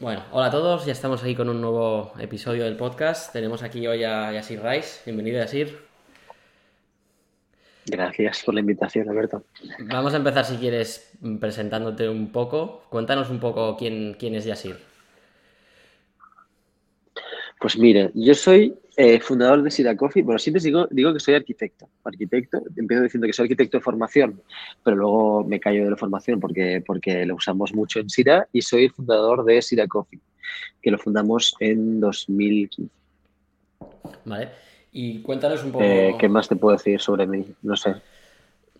[0.00, 3.34] Bueno, hola a todos, ya estamos aquí con un nuevo episodio del podcast.
[3.34, 5.02] Tenemos aquí hoy a Yasir Rice.
[5.04, 5.78] Bienvenido, Yasir.
[7.84, 9.44] Gracias por la invitación, Alberto.
[9.80, 12.84] Vamos a empezar, si quieres, presentándote un poco.
[12.88, 14.78] Cuéntanos un poco quién, quién es Yasir.
[17.60, 20.22] Pues mire, yo soy eh, fundador de Sida Coffee.
[20.22, 21.88] Bueno, siempre digo, digo que soy arquitecto.
[22.04, 24.42] Arquitecto, empiezo diciendo que soy arquitecto de formación,
[24.84, 28.60] pero luego me callo de la formación porque, porque lo usamos mucho en Sida y
[28.60, 30.20] soy el fundador de Sida Coffee,
[30.82, 32.92] que lo fundamos en 2015.
[34.26, 34.48] Vale.
[34.92, 35.84] Y cuéntanos un poco.
[35.84, 37.46] Eh, ¿Qué más te puedo decir sobre mí?
[37.62, 37.94] No sé.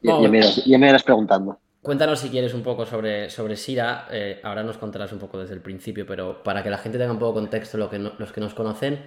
[0.03, 1.59] Ya, ya, me, irás, ya me irás preguntando.
[1.81, 4.07] Cuéntanos si quieres un poco sobre, sobre Sira.
[4.11, 7.13] Eh, ahora nos contarás un poco desde el principio, pero para que la gente tenga
[7.13, 8.99] un poco de contexto, lo que no, los que nos conocen,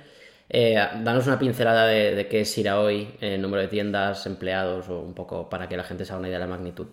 [0.49, 5.01] eh, danos una pincelada de, qué es Sira hoy, el número de tiendas, empleados o
[5.01, 6.87] un poco para que la gente se haga una idea de la magnitud.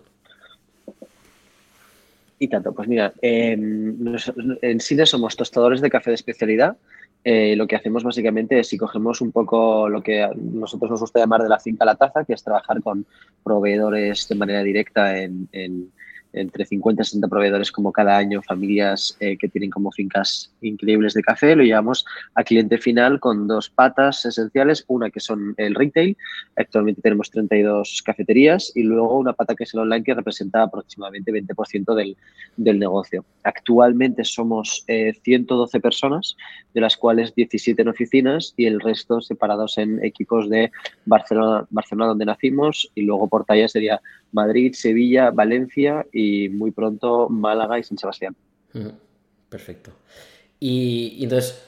[2.39, 6.77] Y tanto, pues mira, eh, en Sira somos tostadores de café de especialidad.
[7.23, 11.01] Eh, lo que hacemos básicamente es si cogemos un poco lo que a nosotros nos
[11.01, 13.05] gusta llamar de la finca a la taza, que es trabajar con
[13.45, 15.49] proveedores de manera directa en
[16.33, 21.15] entre 50 y 60 proveedores como cada año, familias eh, que tienen como fincas increíbles
[21.15, 25.75] de café, lo llevamos a cliente final con dos patas esenciales, una que son el
[25.75, 26.17] retail,
[26.57, 31.33] actualmente tenemos 32 cafeterías, y luego una pata que es el online que representa aproximadamente
[31.33, 32.17] 20% del,
[32.57, 33.25] del, negocio.
[33.43, 36.37] Actualmente somos eh, 112 personas,
[36.75, 40.71] de las cuales 17 en oficinas y el resto separados en equipos de
[41.05, 44.01] Barcelona, Barcelona donde nacimos, y luego por talla sería
[44.33, 48.37] Madrid, Sevilla, Valencia y muy pronto Málaga y San Sebastián.
[49.49, 49.93] Perfecto.
[50.61, 51.65] Y, entonces,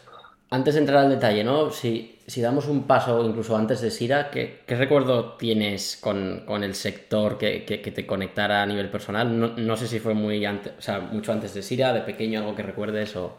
[0.51, 1.71] antes de entrar al detalle, ¿no?
[1.71, 6.63] Si, si damos un paso incluso antes de Sira, ¿qué, qué recuerdo tienes con, con
[6.63, 9.39] el sector que, que, que, te conectara a nivel personal?
[9.39, 12.41] No, no, sé si fue muy antes, o sea, mucho antes de Sira, de pequeño,
[12.41, 13.39] algo que recuerdes o,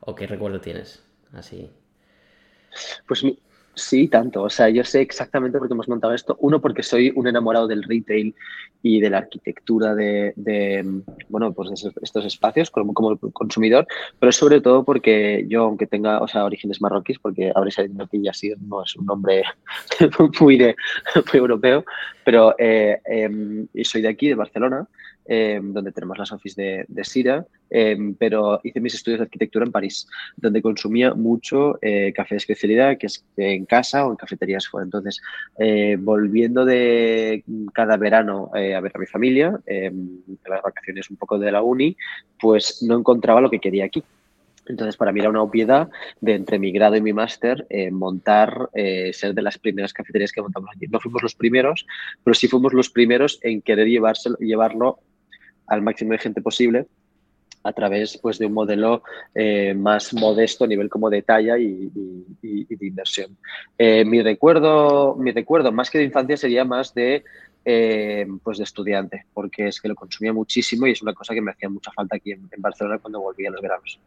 [0.00, 1.02] o qué recuerdo tienes.
[1.32, 1.70] Así.
[3.06, 3.24] Pues
[3.74, 4.42] Sí, tanto.
[4.42, 6.36] O sea, yo sé exactamente por qué hemos montado esto.
[6.40, 8.34] Uno, porque soy un enamorado del retail
[8.82, 10.34] y de la arquitectura de,
[11.28, 12.92] bueno, pues de estos espacios como,
[13.32, 13.86] consumidor,
[14.18, 18.20] pero sobre todo porque yo, aunque tenga, o sea, orígenes marroquíes, porque habréis sabido que
[18.20, 19.44] Yassir no es un nombre
[20.40, 20.74] muy, de,
[21.14, 21.84] muy europeo,
[22.24, 24.88] pero eh, eh, soy de aquí, de Barcelona,
[25.26, 29.64] eh, donde tenemos las offices de, de Sira, eh, pero hice mis estudios de arquitectura
[29.64, 34.16] en París, donde consumía mucho eh, café de especialidad, que es en casa o en
[34.16, 34.84] cafeterías fuera.
[34.84, 35.20] Entonces,
[35.58, 41.16] eh, volviendo de cada verano eh, a ver a mi familia, en las vacaciones un
[41.16, 41.96] poco de la uni,
[42.40, 44.02] pues no encontraba lo que quería aquí.
[44.70, 48.70] Entonces, para mí era una obviedad de entre mi grado y mi máster eh, montar,
[48.74, 50.86] eh, ser de las primeras cafeterías que montamos allí.
[50.86, 51.86] No fuimos los primeros,
[52.22, 55.00] pero sí fuimos los primeros en querer llevárselo, llevarlo
[55.70, 56.86] al máximo de gente posible
[57.62, 59.02] a través pues, de un modelo
[59.34, 61.90] eh, más modesto a nivel como de talla y,
[62.42, 63.36] y, y de inversión.
[63.76, 67.22] Eh, mi, recuerdo, mi recuerdo, más que de infancia, sería más de,
[67.64, 71.42] eh, pues de estudiante, porque es que lo consumía muchísimo y es una cosa que
[71.42, 73.98] me hacía mucha falta aquí en, en Barcelona cuando volvía a los veranos.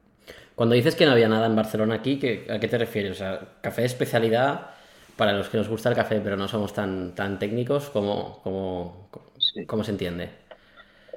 [0.56, 2.20] Cuando dices que no había nada en Barcelona aquí,
[2.50, 3.12] ¿a qué te refieres?
[3.12, 4.72] O sea, café de especialidad
[5.16, 9.10] para los que nos gusta el café, pero no somos tan, tan técnicos, ¿cómo, cómo,
[9.38, 9.66] sí.
[9.66, 10.30] ¿cómo se entiende?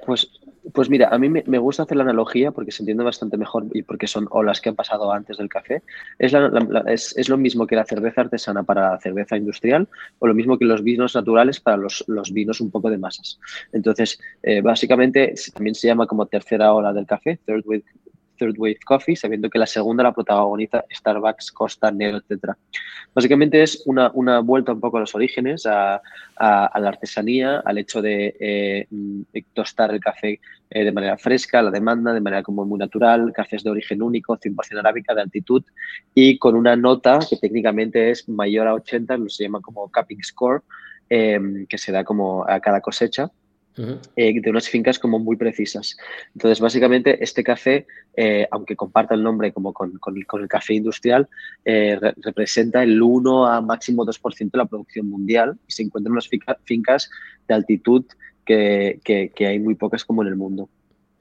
[0.07, 0.31] Pues,
[0.71, 3.83] pues mira, a mí me, gusta hacer la analogía porque se entiende bastante mejor y
[3.83, 5.83] porque son olas que han pasado antes del café.
[6.17, 10.27] Es, la, la, es, lo mismo que la cerveza artesana para la cerveza industrial o
[10.27, 13.37] lo mismo que los vinos naturales para los, los vinos un poco de masas.
[13.73, 17.83] Entonces, eh, básicamente también se llama como tercera ola del café, third wave,
[18.37, 22.53] Third Wave Coffee, sabiendo que la segunda la protagoniza Starbucks, Costa, Nero, etc.
[23.13, 26.01] Básicamente es una, una, vuelta un poco a los orígenes, a,
[26.39, 30.39] la artesanía, al hecho de, eh, de tostar el café
[30.69, 34.37] eh, de manera fresca, la demanda, de manera como muy natural, cafés de origen único,
[34.37, 35.63] 100% arábica, de altitud
[36.13, 40.63] y con una nota que técnicamente es mayor a 80, se llama como capping score,
[41.09, 43.31] eh, que se da como a cada cosecha.
[44.15, 45.97] Eh, de unas fincas como muy precisas.
[46.33, 51.27] Entonces, básicamente, este café, eh, aunque comparta el nombre como con, con, el café industrial,
[51.63, 56.09] eh, re representa el 1 a máximo 2% de la producción mundial y se encuentra
[56.09, 56.29] en unas
[56.63, 57.09] fincas
[57.47, 58.05] de altitud
[58.43, 60.69] que, que hay muy pocas como en el mundo.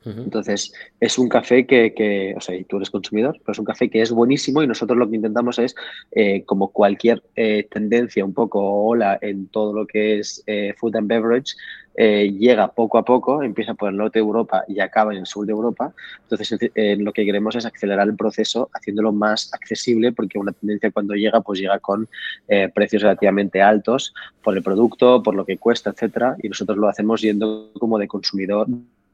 [0.06, 3.90] Entonces, es un café que, que, o sea, tú eres consumidor, pero es un café
[3.90, 5.74] que es buenísimo y nosotros lo que intentamos es,
[6.12, 10.96] eh, como cualquier eh, tendencia un poco ola en todo lo que es eh, food
[10.96, 11.54] and beverage,
[11.98, 15.26] eh, llega poco a poco, empieza por el norte de Europa y acaba en el
[15.26, 15.94] sur de Europa.
[16.22, 16.58] Entonces,
[16.98, 21.40] lo que queremos es acelerar el proceso haciéndolo más accesible porque una tendencia cuando llega,
[21.40, 22.06] pues llega con
[22.48, 24.12] eh, precios relativamente altos
[24.42, 26.36] por el producto, por lo que cuesta, etcétera.
[26.42, 28.68] Y nosotros lo hacemos yendo como de consumidor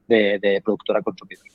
[0.06, 1.46] de, de productor a consumidor.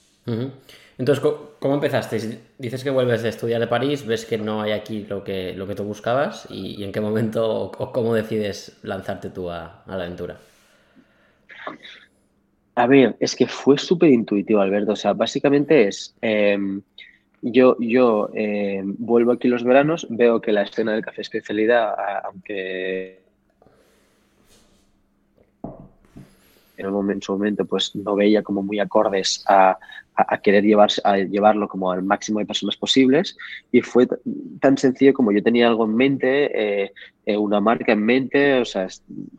[0.98, 1.24] Entonces,
[1.60, 2.40] ¿cómo empezaste?
[2.58, 5.68] Dices que vuelves de estudiar de París, ves que no hay aquí lo que, lo
[5.68, 10.38] que tú buscabas y, en qué momento o, cómo decides lanzarte tú a, la aventura.
[12.76, 14.94] A ver, es que fue súper intuitivo, Alberto.
[14.94, 16.82] O sea, básicamente es, em,
[17.42, 23.27] yo, yo em, vuelvo aquí los veranos, veo que la escena del café especialidad, aunque
[26.78, 29.78] en, su momento pues no veía como muy acordes a,
[30.18, 33.38] a, querer llevar, a llevarlo como al máximo de personas posibles
[33.72, 34.08] y fue
[34.60, 36.92] tan sencillo como yo tenía algo en mente, eh,
[37.26, 38.88] eh, una marca en mente, o sea,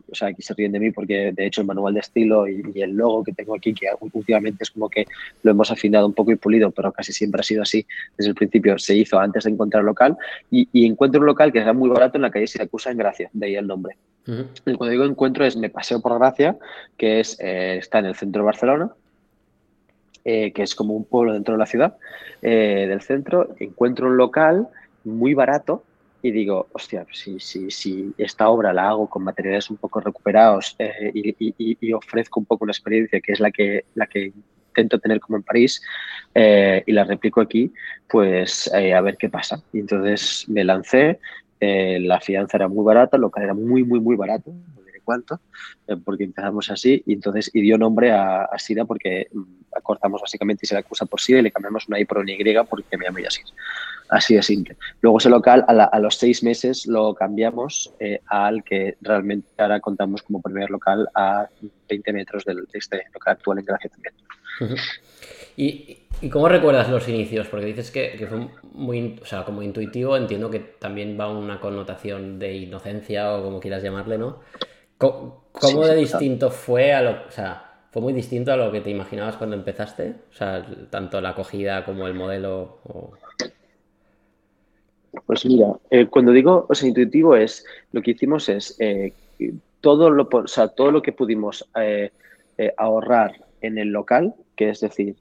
[0.09, 2.61] o sea, aquí se ríen de mí porque de hecho el manual de estilo y,
[2.75, 5.05] el logo que tengo aquí, que últimamente es como que
[5.43, 7.85] lo hemos afinado un poco y pulido, pero casi siempre ha sido así
[8.17, 10.17] desde el principio, se hizo antes de encontrar local
[10.49, 13.45] y, encuentro un local que era muy barato en la calle Siracusa en Gracia, de
[13.47, 13.97] ahí el nombre.
[14.65, 16.57] Y cuando digo encuentro es me paseo por Gracia,
[16.97, 18.91] que es, eh, está en el centro de Barcelona,
[20.23, 21.97] eh, que es como un pueblo dentro de la ciudad,
[22.41, 24.67] eh, del centro, encuentro un local
[25.03, 25.83] muy barato
[26.21, 30.75] y digo, hostia, si, si, si esta obra la hago con materiales un poco recuperados
[31.13, 34.33] y, ofrezco un poco una experiencia que es la que, la que
[34.67, 35.81] intento tener como en París
[36.35, 37.71] y la replico aquí,
[38.09, 39.63] pues a ver qué pasa.
[39.71, 41.19] Y entonces me lancé,
[41.61, 44.53] la fianza era muy barata, el local era muy, muy, muy barato,
[45.09, 45.41] cuánto,
[45.87, 50.67] eh, porque empezamos así y entonces y dio nombre a, Sira porque mm, cortamos básicamente
[50.67, 52.37] Siracusa por Sira y le cambiamos una I por una Y
[52.69, 53.41] porque me llamo así.
[54.09, 54.77] Así de simple.
[55.01, 60.21] Luego ese local a, los seis meses lo cambiamos eh, al que realmente ahora contamos
[60.21, 61.47] como primer local a
[61.89, 64.13] 20 metros del, de este local actual en Gracia también.
[65.57, 65.97] ¿Y,
[66.27, 67.47] cómo recuerdas los inicios?
[67.47, 71.61] Porque dices que, que, fue muy, o sea, como intuitivo, entiendo que también va una
[71.61, 74.39] connotación de inocencia o como quieras llamarle, ¿no?
[74.97, 78.89] ¿Cómo, de distinto fue a lo, o sea, fue muy distinto a lo que te
[78.89, 80.15] imaginabas cuando empezaste?
[80.29, 82.79] O sea, tanto la acogida como el modelo.
[85.25, 89.13] Pues mira, eh, cuando digo, o sea, intuitivo es, lo que hicimos es eh,
[89.79, 92.11] todo lo, o sea, todo lo que pudimos eh,
[92.75, 95.15] ahorrar en el local, que es decir,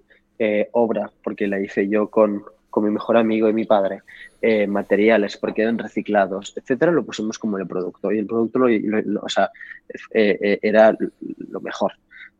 [0.73, 4.03] obra, porque la hice yo con, con mi mejor amigo y mi padre,
[4.41, 8.13] eh, materiales porque eran reciclados, etcétera, lo pusimos como el producto.
[8.13, 9.51] Y el producto o sea,
[10.15, 10.97] eh, eh, era
[11.51, 11.93] lo mejor.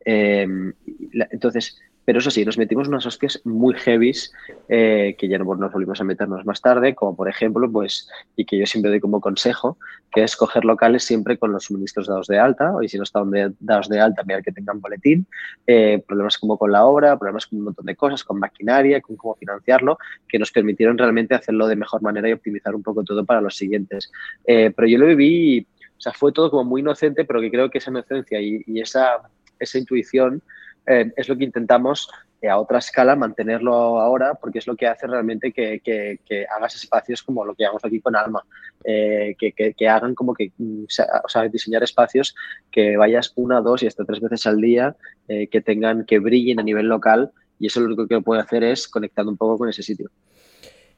[0.05, 4.33] entonces, pero eso sí, nos metimos unas hostias muy heavies
[4.67, 8.45] eh, que ya no nos volvimos a meternos más tarde, como por ejemplo, pues, y
[8.45, 9.77] que yo siempre doy como consejo,
[10.11, 13.29] que es coger locales siempre con los suministros dados de alta, y si no están
[13.59, 15.27] dados de alta, mirar que tengan boletín,
[15.67, 19.15] eh, problemas como con la obra, problemas con un montón de cosas, con maquinaria, con
[19.15, 23.23] cómo financiarlo, que nos permitieron realmente hacerlo de mejor manera y optimizar un poco todo
[23.23, 24.11] para los siguientes.
[24.45, 27.69] Eh, pero yo lo viví, o sea, fue todo como muy inocente, pero que creo
[27.69, 29.29] que esa inocencia y, y esa,
[29.59, 30.41] esa intuición
[30.85, 32.09] eh, es lo que intentamos
[32.41, 37.21] eh, a otra escala mantenerlo ahora porque es lo que hace realmente que, hagas espacios
[37.23, 38.43] como lo que hagamos aquí con Alma,
[38.83, 42.35] eh, que, hagan como que, mm, o sea, diseñar espacios
[42.71, 44.95] que vayas una, dos y hasta tres veces al día,
[45.27, 48.87] que tengan, que brillen a nivel local y eso lo único que puede hacer es
[48.87, 50.09] conectando un poco con ese sitio.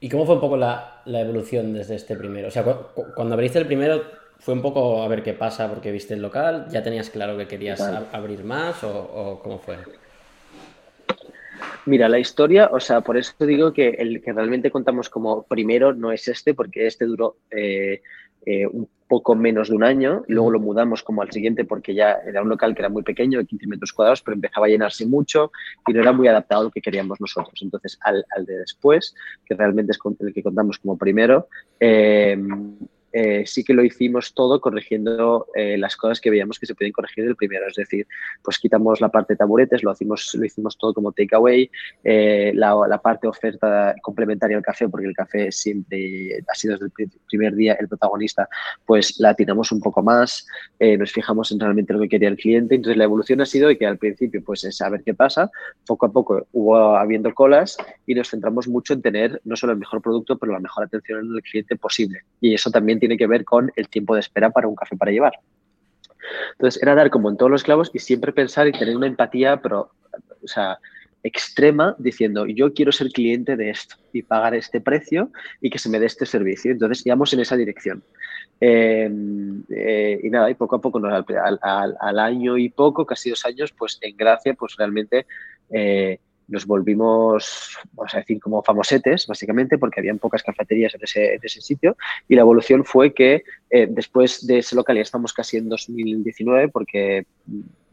[0.00, 2.48] ¿Y cómo fue un poco la, evolución desde este primero?
[2.48, 2.64] O sea,
[3.14, 4.02] cuando abriste el primero,
[4.42, 7.46] fue un poco a ver qué pasa porque viste el local, ¿ya tenías claro que
[7.46, 9.76] querías abrir más o, cómo fue?
[11.86, 15.94] Mira, la historia, o sea, por eso digo que el que realmente contamos como primero
[15.94, 18.02] no es este, porque este duró eh,
[18.44, 22.18] eh, un poco menos de un año, luego lo mudamos como al siguiente porque ya
[22.26, 25.06] era un local que era muy pequeño, de 15 metros cuadrados, pero empezaba a llenarse
[25.06, 25.52] mucho
[25.86, 27.60] y no era muy adaptado a lo que queríamos nosotros.
[27.62, 31.46] Entonces, al, de después, que realmente es el que contamos como primero,
[31.78, 32.36] eh,
[33.12, 36.92] eh, sí que lo hicimos todo corrigiendo eh, las cosas que veíamos que se pueden
[36.92, 37.66] corregir del primero.
[37.68, 38.06] Es decir,
[38.42, 41.70] pues quitamos la parte de taburetes, lo, hicimos, lo hicimos todo como takeaway,
[42.04, 47.04] eh, la, la, parte oferta complementaria al café, porque el café siempre ha sido desde
[47.04, 48.48] el primer día el protagonista,
[48.86, 50.46] pues la tiramos un poco más,
[50.78, 52.76] nos fijamos en realmente lo que quería el cliente.
[52.76, 55.50] Entonces la evolución ha sido de que al principio pues es saber qué pasa,
[55.86, 57.76] poco a poco hubo habiendo colas
[58.06, 61.26] y nos centramos mucho en tener no solo el mejor producto, pero la mejor atención
[61.26, 62.20] en el cliente posible.
[62.40, 65.10] Y eso también tiene que ver con el tiempo de espera para un café para
[65.10, 65.32] llevar.
[66.52, 69.60] Entonces, era dar como en todos los clavos y siempre pensar y tener una empatía,
[69.60, 69.90] pero,
[70.40, 70.78] o sea,
[71.24, 75.88] extrema, diciendo, yo quiero ser cliente de esto y pagar este precio y que se
[75.88, 76.70] me dé este servicio.
[76.70, 78.04] Entonces, íbamos en esa dirección.
[78.60, 83.72] Em, eh, y nada, y poco a poco, al, año y poco, casi dos años,
[83.72, 85.26] pues en Gracia, pues realmente...
[85.70, 91.34] Eh, nos volvimos, vamos a decir, como famosetes, básicamente, porque habían pocas cafeterías en ese,
[91.34, 91.96] en ese sitio.
[92.28, 96.68] Y la evolución fue que eh, después de ese local, ya estamos casi en 2019,
[96.68, 97.26] porque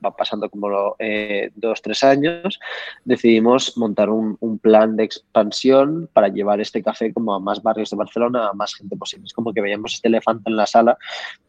[0.03, 2.60] va pasando como eh, dos, tres años,
[3.03, 7.89] decidimos montar un, un, plan de expansión para llevar este café como a más barrios
[7.89, 9.25] de Barcelona, a más gente posible.
[9.25, 10.98] Es como que veíamos este elefante en la sala,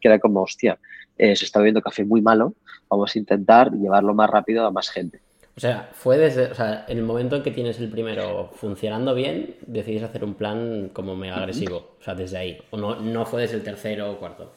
[0.01, 0.79] que era como, hostia,
[1.17, 2.55] eh, se está bebiendo café muy malo,
[2.89, 5.21] vamos a intentar llevarlo más rápido a más gente.
[5.57, 9.57] O sea, fue desde, o sea, el momento en que tienes el primero funcionando bien,
[9.67, 13.43] decidís hacer un plan como mega agresivo, o sea, desde ahí, o no, no fue
[13.43, 14.53] desde el tercero o cuarto.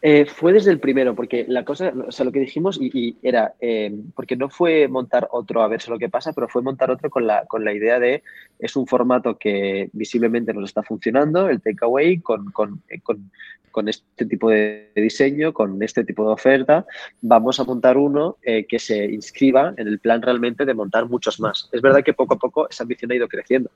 [0.00, 3.54] Eh, fue desde el primero, porque la cosa, o sea, lo que dijimos y, era,
[3.60, 7.10] eh, porque no fue montar otro a ver lo que pasa, pero fue montar otro
[7.10, 8.22] con la, con la idea de,
[8.60, 13.30] es un formato que visiblemente nos está funcionando, el takeaway, con, con, eh, con,
[13.72, 16.86] con, este tipo de diseño, con este tipo de oferta,
[17.20, 21.68] vamos a montar uno que se inscriba en el plan realmente de montar muchos más.
[21.70, 23.70] Es verdad que poco a poco esa ambición ha ido creciendo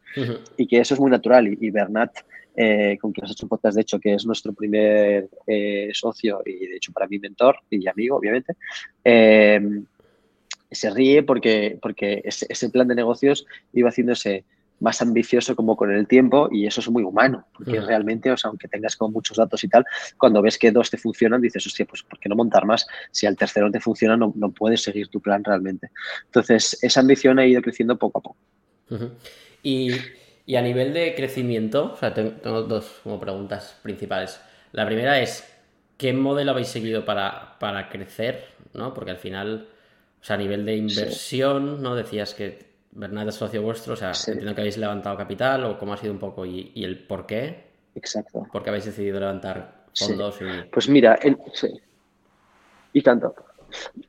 [0.57, 2.11] y que eso es muy natural y, y Bernat
[2.55, 6.43] eh, con quien has hecho un podcast, de hecho, que es nuestro primer eh, socio
[6.45, 8.57] y, de hecho, para mí mentor y amigo, obviamente,
[9.05, 9.83] eh,
[10.71, 14.45] se ríe porque, porque ese, plan de negocios iba haciéndose
[14.81, 18.49] más ambicioso como con el tiempo y eso es muy humano, porque realmente, o sea,
[18.49, 19.85] aunque tengas como muchos datos y tal,
[20.19, 22.87] cuando ves que dos te funcionan, dices, hostia, pues ¿por qué no montar más?
[23.13, 25.91] Si al tercero te funciona, no, no puedes seguir tu plan realmente.
[26.25, 28.37] Entonces, esa ambición ha ido creciendo poco a poco.
[29.63, 29.93] Y
[30.53, 34.39] y a nivel de crecimiento, o sea, tengo dos como preguntas principales.
[34.73, 35.51] La primera es,
[35.97, 38.49] ¿qué modelo habéis seguido para, para crecer?
[38.75, 38.93] ¿no?
[38.93, 39.67] Porque al final,
[40.21, 41.95] o sea, a nivel de inversión, ¿no?
[41.95, 45.95] Decías que Bernat es socio vuestro, o sea, entiendo que habéis levantado capital o cómo
[45.95, 47.69] ha sido un poco y, el por qué.
[47.95, 48.47] Exacto.
[48.53, 50.39] ¿Por qué habéis decidido levantar fondos?
[50.43, 50.69] Y...
[50.69, 51.81] Pues mira, el, sí.
[52.93, 53.35] Y tanto.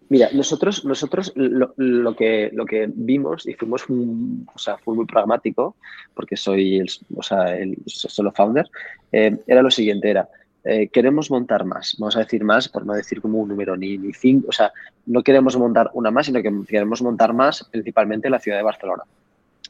[0.09, 5.75] Mira, nosotros, nosotros lo, que, lo que vimos y fuimos, o sea, fue muy pragmático,
[6.13, 8.69] porque soy el, o sea, el solo founder,
[9.11, 10.29] eh, era lo siguiente, era,
[10.63, 13.97] eh, queremos montar más, vamos a decir más, por no decir como un número ni,
[13.97, 14.71] ni cinco, o sea,
[15.05, 18.63] no queremos montar una más, sino que queremos montar más principalmente en la ciudad de
[18.63, 19.03] Barcelona.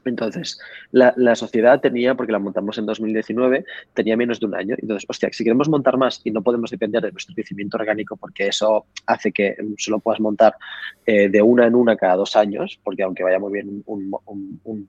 [0.06, 0.60] Entonces,
[0.92, 4.76] la, la, sociedad tenía, porque la montamos en 2019, tenía menos de un año.
[4.78, 8.48] Entonces, hostia, si queremos montar más y no podemos depender de nuestro crecimiento orgánico, porque
[8.48, 10.56] eso hace que solo puedas montar
[11.06, 14.88] eh, de una en una cada dos años, porque aunque vaya muy bien un, un,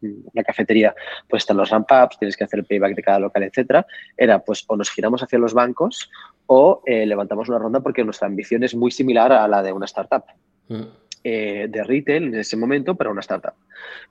[0.00, 0.94] una cafetería,
[1.28, 3.86] pues están los ramp-ups, tienes que hacer el payback de cada local, etcétera.
[4.16, 6.10] Era, pues, o nos giramos hacia los bancos
[6.46, 9.86] o eh, levantamos una ronda porque nuestra ambición es muy similar a la de una
[9.86, 10.24] startup.
[10.68, 11.05] Mm.
[11.28, 13.54] Eh, de retail en ese momento para una startup.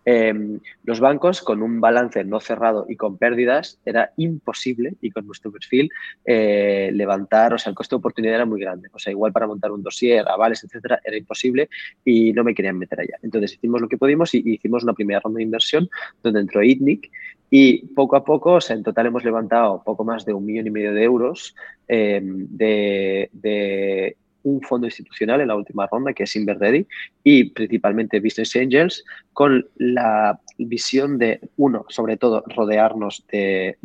[0.03, 5.25] Em, los bancos con un balance no cerrado y con pérdidas era imposible y con
[5.25, 5.89] nuestro perfil
[6.25, 8.89] eh, levantar, o sea, el coste de oportunidad era muy grande.
[8.91, 11.69] O sea, igual para montar un dossier, avales, etcétera, era imposible
[12.03, 13.17] y no me querían meter allá.
[13.21, 15.89] Entonces hicimos lo que pudimos y hicimos una primera ronda de inversión
[16.21, 17.09] donde entró ITNIC
[17.49, 20.67] y poco a poco, o sea, en total hemos levantado poco más de un millón
[20.67, 21.55] y medio de euros
[21.87, 26.87] em, de, de un fondo institucional en la última ronda, que es Inverready,
[27.23, 33.77] y principalmente Business Angels, con la visión de, uno, sobre todo, rodearnos de,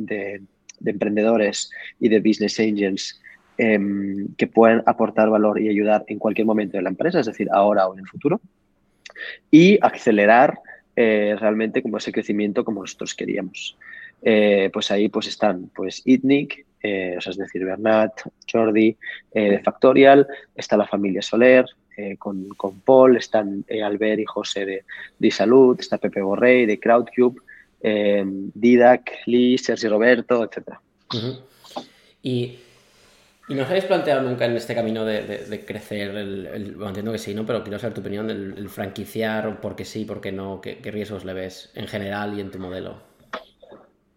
[0.84, 3.20] emprendedores y de Business Angels
[3.58, 7.48] em, que puedan aportar valor y ayudar en cualquier momento de la empresa, es decir,
[7.52, 8.40] ahora o en el futuro,
[9.50, 10.58] y acelerar
[10.96, 13.76] eh, realmente como ese crecimiento como nosotros queríamos.
[14.22, 18.12] Eh, pues ahí pues están pues ITNIC, eh, es decir, Bernat,
[18.50, 18.96] Jordi,
[19.32, 22.48] eh, Factorial, está la familia Soler, eh, con,
[22.84, 24.84] Paul, están Albert y José de,
[25.18, 27.40] de Salud, está Pepe Borrell de Crowdcube,
[27.82, 30.76] Didac, Lee, Sergio Roberto, etc.
[32.22, 32.58] Y
[33.50, 37.34] ¿Y no os habéis planteado nunca en este camino de, crecer, el, entiendo que sí,
[37.34, 37.44] ¿no?
[37.44, 40.78] Pero quiero saber tu opinión, el, el franquiciar, por qué sí, por qué no, qué,
[40.84, 43.09] riesgos le ves en general y en tu modelo?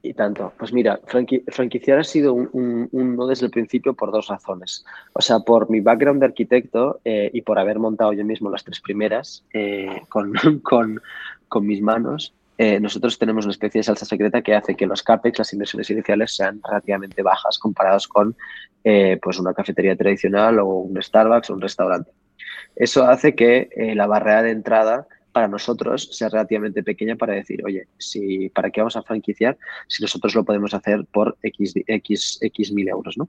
[0.05, 0.51] Y tanto.
[0.57, 4.83] Pues mira, franquiciar ha sido un, no desde el principio por dos razones.
[5.13, 8.65] O sea, por mi background de arquitecto eh, y por haber montado yo mismo las
[8.65, 11.01] tres primeras eh, con, con,
[11.47, 15.03] con, mis manos, eh, nosotros tenemos una especie de salsa secreta que hace que los
[15.03, 18.35] CAPEX, las inversiones iniciales, sean relativamente bajas comparados con
[18.83, 22.11] pues una cafetería tradicional o un Starbucks o un restaurante.
[22.75, 27.87] Eso hace que la barrera de entrada para nosotros sea relativamente pequeña para decir, oye,
[27.97, 32.71] si, ¿para qué vamos a franquiciar si nosotros lo podemos hacer por X, X, X
[32.71, 33.27] mil euros, ¿no?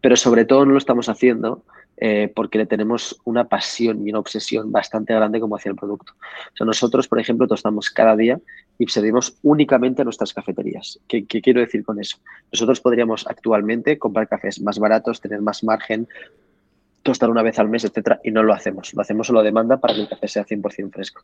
[0.00, 1.64] Pero sobre todo no lo estamos haciendo
[1.96, 6.14] eh, porque le tenemos una pasión y una obsesión bastante grande como hacia el producto.
[6.14, 8.40] O sea, nosotros, por ejemplo, tostamos cada día
[8.78, 10.98] y servimos únicamente a nuestras cafeterías.
[11.06, 12.16] ¿Qué, ¿Qué, quiero decir con eso?
[12.50, 16.08] Nosotros podríamos actualmente comprar cafés más baratos, tener más margen,
[17.02, 18.92] tostar una vez al mes, etcétera, y no lo hacemos.
[18.94, 21.22] Lo hacemos solo demanda para que el café sea 100% fresco.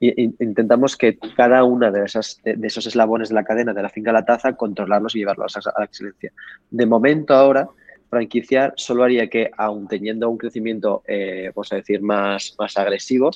[0.00, 3.88] Y, intentamos que cada una de, esas, de, esos eslabones de la cadena, de la
[3.88, 6.32] finca a la taza, controlarlos y llevarlos a, la excelencia.
[6.70, 7.68] De momento ahora,
[8.10, 13.30] franquiciar solo haría que, aun teniendo un crecimiento, eh, vamos a decir, más, más agresivo,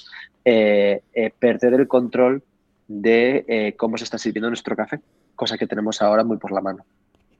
[0.44, 2.42] eh, eh, perder el control
[2.86, 4.98] de cómo se está sirviendo nuestro café,
[5.34, 6.86] cosa que tenemos ahora muy por la mano.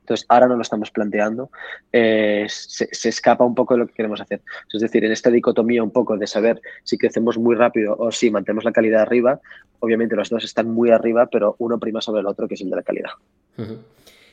[0.09, 1.51] Entonces, ahora no lo estamos planteando,
[1.93, 4.41] eh, se, escapa un poco de lo que queremos hacer.
[4.73, 8.31] Es decir, en esta dicotomía un poco de saber si crecemos muy rápido o si
[8.31, 9.39] mantenemos la calidad arriba,
[9.81, 12.71] obviamente los dos están muy arriba, pero uno prima sobre el otro, que es el
[12.71, 13.11] de la calidad.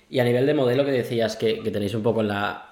[0.10, 2.70] Y a nivel de modelo que decías que, tenéis un poco la,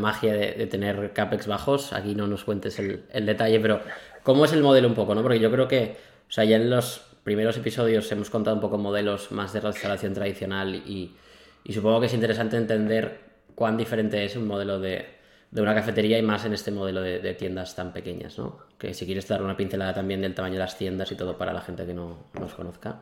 [0.00, 3.82] magia de, tener CAPEX bajos, aquí no nos cuentes el, detalle, pero
[4.22, 5.14] ¿cómo es el modelo un poco?
[5.14, 5.20] ¿no?
[5.20, 5.96] Porque yo creo que,
[6.30, 10.14] o sea, ya en los primeros episodios hemos contado un poco modelos más de restauración
[10.14, 11.14] tradicional y,
[11.64, 13.20] y supongo que es interesante entender
[13.54, 15.06] cuán diferente es un modelo de,
[15.52, 18.58] una cafetería y más en este modelo de, tiendas tan pequeñas, ¿no?
[18.78, 21.52] Que si quieres dar una pincelada también del tamaño de las tiendas y todo para
[21.52, 23.00] la gente que no nos conozca.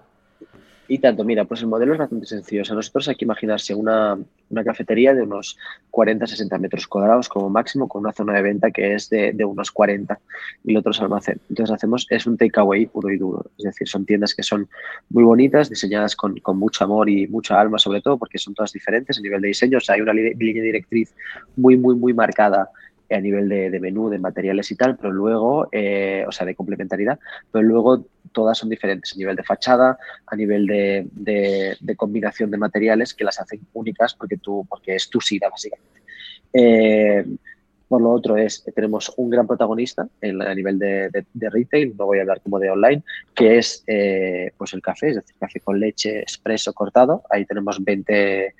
[0.89, 2.63] Y tanto, mira, pues el modelo es bastante sencillo.
[2.63, 4.19] O sea, nosotros hay que imaginarse una,
[4.65, 5.57] cafetería de unos
[5.91, 10.19] 40-60 metros cuadrados como máximo, con una zona de venta que es de, unos 40
[10.65, 11.41] y el otro es almacén.
[11.49, 13.47] Entonces hacemos, es un takeaway puro y duro.
[13.57, 14.69] Es decir, son tiendas que son
[15.09, 19.17] muy bonitas, diseñadas con, mucho amor y mucha alma sobre todo, porque son todas diferentes
[19.17, 19.79] a nivel de diseño.
[19.79, 21.15] O sea, hay una línea directriz
[21.57, 22.69] muy, muy, muy marcada
[23.15, 27.19] a nivel de, menú, de materiales y tal, pero luego, eh, o sea, de complementariedad,
[27.51, 33.15] pero luego todas son diferentes a nivel de fachada, a nivel de, combinación de materiales
[33.15, 36.01] que las hacen únicas porque, tú, porque es tu SIDA, básicamente.
[36.53, 37.25] Eh,
[37.93, 41.11] por lo otro es, tenemos un gran protagonista a nivel de,
[41.51, 43.03] retail, no voy a hablar como de online,
[43.35, 47.23] que es eh, pues el café, es decir, café con leche, expreso, cortado.
[47.29, 48.55] Ahí tenemos 20,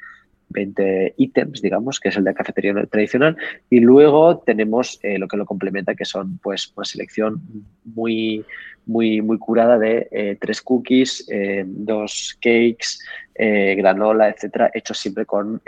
[0.53, 3.37] 20 ítems, digamos, que es el de cafetería tradicional.
[3.71, 7.41] Y luego tenemos eh, lo que lo complementa, que son pues una selección
[7.85, 8.45] muy,
[8.87, 12.99] muy, muy curada de eh, tres cookies, eh, dos cakes,
[13.35, 15.61] granola, etcétera, hechos siempre con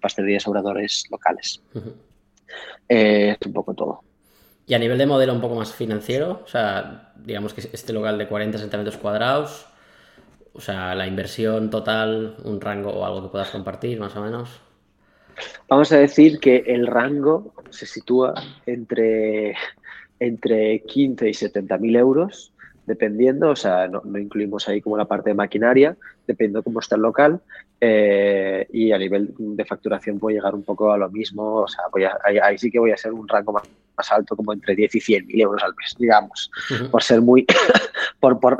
[0.00, 1.62] pastelerías obradores locales.
[2.88, 4.02] es un poco todo.
[4.66, 8.18] Y a nivel de modelo un poco más financiero, o sea, digamos que este local
[8.18, 9.66] de 40 centímetros cuadrados,
[10.52, 14.60] o sea, la inversión total, un rango o algo que puedas compartir, más o menos.
[15.68, 18.34] Vamos a decir que el rango se sitúa
[18.66, 19.54] entre,
[20.18, 22.52] entre 15 y 70 mil euros,
[22.86, 25.96] dependiendo, o sea, no, incluimos ahí como la parte de maquinaria,
[26.26, 27.40] dependiendo cómo está el local,
[27.80, 31.84] eh, y a nivel de facturación puede llegar un poco a lo mismo, o sea,
[32.24, 33.64] ahí, sí que voy a ser un rango más,
[34.10, 36.50] alto, como entre 10 y 100 mil euros al mes, digamos,
[36.90, 37.46] por ser muy,
[38.20, 38.58] por, por,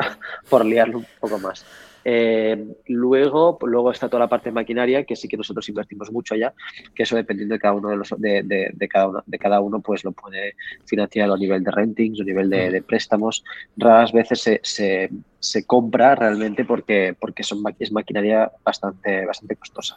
[0.51, 1.65] por liarlo un poco más.
[2.05, 6.55] Eh, luego, luego está toda la parte maquinaria, que sí que nosotros invertimos mucho allá,
[6.95, 10.05] que eso dependiendo de cada uno de los de, cada uno, de cada uno, pues
[10.05, 10.55] lo puede
[10.87, 13.45] financiar a nivel de rentings, a nivel de, préstamos.
[13.77, 19.97] Raras veces se, se, compra realmente porque, porque son, es maquinaria bastante, bastante costosa.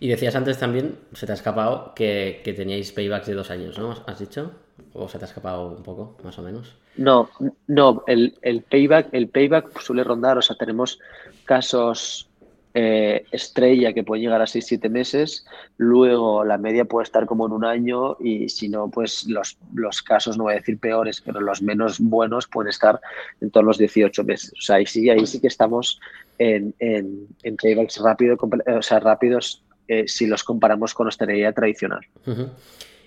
[0.00, 3.78] Y decías antes también, se te ha escapado, que, que teníais paybacks de dos años,
[3.78, 3.94] ¿no?
[4.06, 4.52] ¿Has dicho?
[4.92, 6.76] ¿O se te ha escapado un poco, más o menos?
[6.96, 7.30] No,
[7.66, 10.98] no, el, payback, el payback suele rondar, o sea, tenemos
[11.44, 12.28] casos
[12.74, 17.52] eh, estrella que pueden llegar a 6-7 meses, luego la media puede estar como en
[17.52, 21.40] un año y si no, pues los, los, casos, no voy a decir peores, pero
[21.40, 23.00] los menos buenos pueden estar
[23.40, 24.52] en todos los 18 meses.
[24.52, 26.00] O sea, ahí sí, ahí sí que estamos
[26.38, 32.06] en, en, paybacks rápido, o sea, rápidos eh, si los comparamos con hostelería tradicional.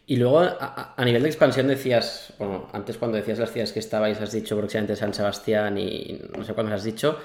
[0.06, 4.20] Y luego, a, nivel de expansión, decías, bueno, antes cuando decías las ciudades que estabais,
[4.20, 7.18] has dicho próximamente San Sebastián y no sé cuándo has dicho.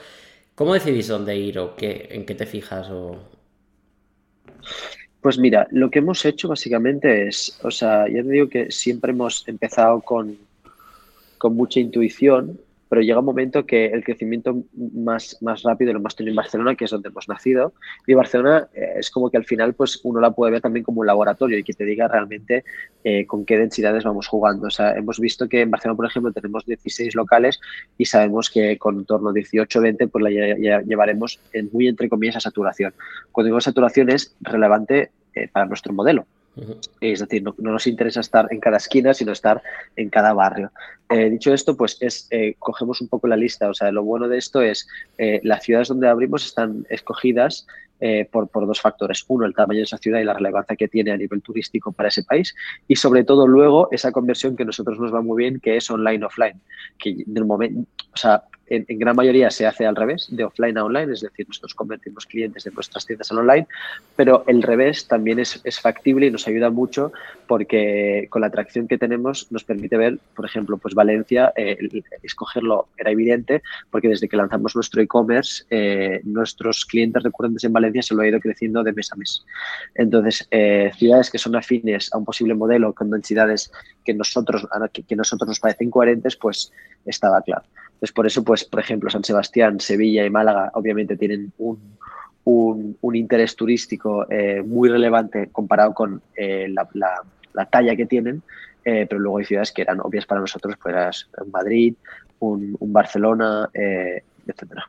[0.54, 2.88] ¿Cómo decidís dónde ir o qué, en qué te fijas?
[2.90, 3.18] O...
[5.20, 9.10] Pues mira, lo que hemos hecho básicamente es, o sea, ya te digo que siempre
[9.10, 10.38] hemos empezado con,
[11.36, 16.16] con mucha intuición pero llega un momento que el crecimiento más, más rápido lo hemos
[16.16, 17.72] tenido en Barcelona, que es donde hemos nacido,
[18.07, 21.01] y Barcelona eh, es como que al final pues uno la puede ver también como
[21.01, 22.64] un laboratorio y que te diga realmente
[23.05, 24.66] eh, con qué densidades vamos jugando.
[24.66, 27.61] O sea, hemos visto que en Barcelona, por ejemplo, tenemos 16 locales
[27.96, 30.31] y sabemos que con torno a 18 20 pues la
[30.81, 32.94] llevaremos en muy entre comillas a saturación.
[33.33, 36.27] Cuando digo saturación es relevante eh, para nuestro modelo.
[37.00, 39.62] Es decir, no, nos interesa estar en cada esquina, sino estar
[39.96, 40.72] en cada barrio.
[41.08, 43.68] Eh, dicho esto, pues es eh, cogemos un poco la lista.
[43.68, 47.66] O sea, lo bueno de esto es eh, las ciudades donde abrimos están escogidas
[48.30, 49.24] por, dos factores.
[49.26, 52.11] Uno, el tamaño de esa ciudad y la relevancia que tiene a nivel turístico para
[52.11, 52.54] ese país.
[52.87, 55.90] Y sobre todo luego esa conversión que a nosotros nos va muy bien, que es
[55.90, 56.61] online-offline.
[56.96, 60.85] Que del momento, o sea, en, gran mayoría se hace al revés, de offline a
[60.85, 63.66] online, es decir, nosotros convertimos clientes de nuestras tiendas al online,
[64.16, 67.12] pero el revés también es, es, factible y nos ayuda mucho
[67.46, 71.78] porque con la atracción que tenemos nos permite ver, por ejemplo, pues Valencia, eh,
[72.22, 78.02] escogerlo era evidente porque desde que lanzamos nuestro e-commerce, eh, nuestros clientes recurrentes en Valencia
[78.02, 79.44] se lo ha ido creciendo de mes a mes.
[79.94, 83.72] Entonces, eh, ciudades que son afines a un posible modelo con densidades
[84.04, 86.72] que nosotros, que, que nosotros nos parecen coherentes, pues
[87.04, 87.64] estaba claro.
[87.98, 91.98] Entonces, por eso, pues, por ejemplo, San Sebastián, Sevilla y Málaga obviamente tienen un,
[92.44, 96.88] un, interés turístico eh, muy relevante comparado con eh, la,
[97.52, 98.42] la, talla que tienen,
[98.84, 101.94] eh, pero luego hay ciudades que eran obvias para nosotros, pues Madrid,
[102.38, 104.88] un, un Barcelona, etcétera.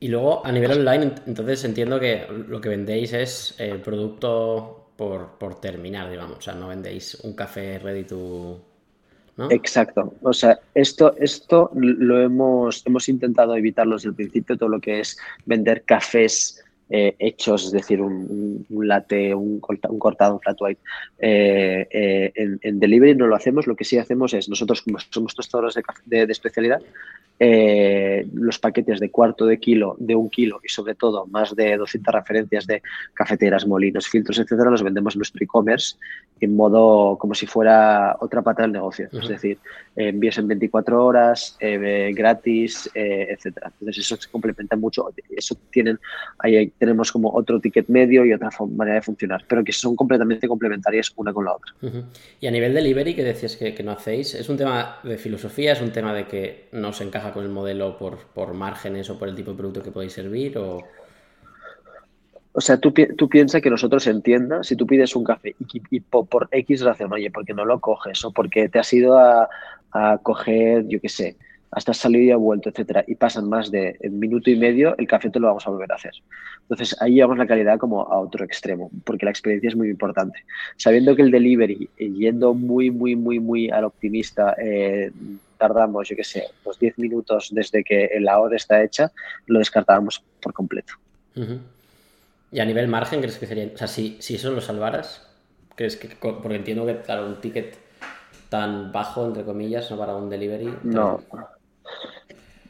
[0.00, 5.38] Y luego, a nivel online, entonces entiendo que lo que vendéis es el producto por,
[5.38, 6.38] por terminar, digamos.
[6.38, 8.71] O sea, no vendéis un café ready to
[9.50, 10.14] Exacto.
[10.22, 15.00] O sea, esto, esto lo hemos, hemos intentado evitarlo desde el principio, todo lo que
[15.00, 16.62] es vender cafés
[16.94, 20.80] eh, hechos, es decir, un, un latte, un, un, cortado, un flat white.
[21.18, 25.34] Eh, eh, en, delivery no lo hacemos, lo que sí hacemos es, nosotros como somos
[25.34, 25.74] tostadores
[26.04, 26.82] de, de especialidad,
[28.22, 31.76] eh, los paquetes de cuarto de kilo, de un kilo y sobre todo más de
[31.76, 32.82] 200 referencias de
[33.14, 35.96] cafeteras, molinos, filtros, etcétera, los vendemos en nuestro e-commerce
[36.42, 39.08] en modo como si fuera otra pata del negocio.
[39.12, 39.58] Es decir,
[39.94, 43.70] envíos en 24 horas, eh, gratis, eh, etcétera.
[43.78, 45.08] Entonces eso se complementa mucho.
[45.30, 46.00] Eso tienen,
[46.38, 50.48] ahí tenemos como otro ticket medio y otra manera de funcionar, pero que son completamente
[50.48, 51.72] complementarias una con la otra.
[52.40, 55.72] Y a nivel delivery, que decías que, que no hacéis, ¿es un tema de filosofía?
[55.72, 59.18] ¿Es un tema de que no se encaja con el modelo por, por márgenes o
[59.18, 60.58] por el tipo de producto que podéis servir?
[60.58, 60.82] O,
[62.52, 65.54] o sea, tú, tú piensas que nosotros entienda si tú pides un café
[65.90, 69.48] y, por, X razón, oye, porque no lo coges o porque te has ido a,
[69.92, 71.36] a coger, yo qué sé,
[71.72, 75.06] hasta salido y ha vuelto, etcétera, y pasan más de un minuto y medio, el
[75.06, 76.12] café te lo vamos a volver a hacer.
[76.60, 80.40] Entonces, ahí llevamos la calidad como a otro extremo, porque la experiencia es muy importante.
[80.76, 85.10] Sabiendo que el delivery, eh, yendo muy, muy, muy, muy al optimista, eh,
[85.62, 89.12] tardamos, yo qué sé, los 10 minutos desde que la hora está hecha,
[89.46, 90.94] lo descartábamos por completo.
[92.50, 95.24] Y a nivel margen, ¿crees que sería, o sea, si, si eso lo salvaras,
[95.76, 97.78] crees que, porque entiendo que, claro, un ticket
[98.48, 100.74] tan bajo, entre comillas, no para un delivery.
[100.82, 101.22] No.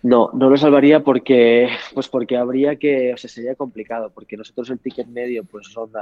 [0.03, 4.69] No, no lo salvaría porque, pues porque habría que, o sea, sería complicado, porque nosotros
[4.71, 6.01] el ticket medio, pues ronda,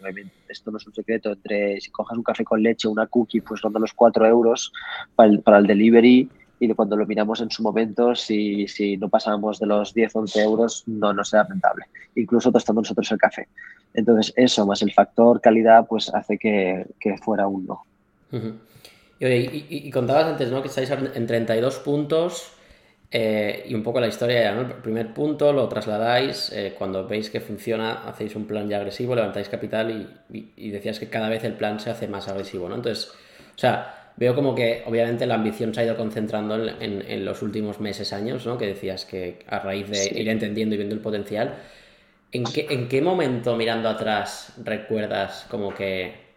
[0.00, 3.40] obviamente, esto no es un secreto, entre si cojas un café con leche, una cookie,
[3.40, 4.72] pues ronda los 4 euros
[5.16, 6.28] para el, para el delivery
[6.60, 10.42] y cuando lo miramos en su momento, si, si no pasábamos de los 10, 11
[10.42, 13.48] euros, no nos era rentable, incluso tostando nosotros el café.
[13.94, 17.66] Entonces, eso más el factor calidad, pues hace que, que fuera un
[19.18, 20.62] y, y, contabas antes, ¿no?
[20.62, 22.52] Que estáis en 32 puntos
[23.12, 24.60] eh, y un poco la historia ¿no?
[24.60, 29.16] El primer punto lo trasladáis, eh, cuando veis que funciona, hacéis un plan ya agresivo,
[29.16, 32.76] levantáis capital y, decías que cada vez el plan se hace más agresivo, ¿no?
[32.76, 33.10] Entonces,
[33.56, 37.80] o sea, veo como que obviamente la ambición se ha ido concentrando en, los últimos
[37.80, 38.56] meses, años, ¿no?
[38.56, 41.54] Que decías que a raíz de ir entendiendo y viendo el potencial,
[42.30, 46.30] ¿en qué, ¿en qué momento mirando atrás recuerdas como que...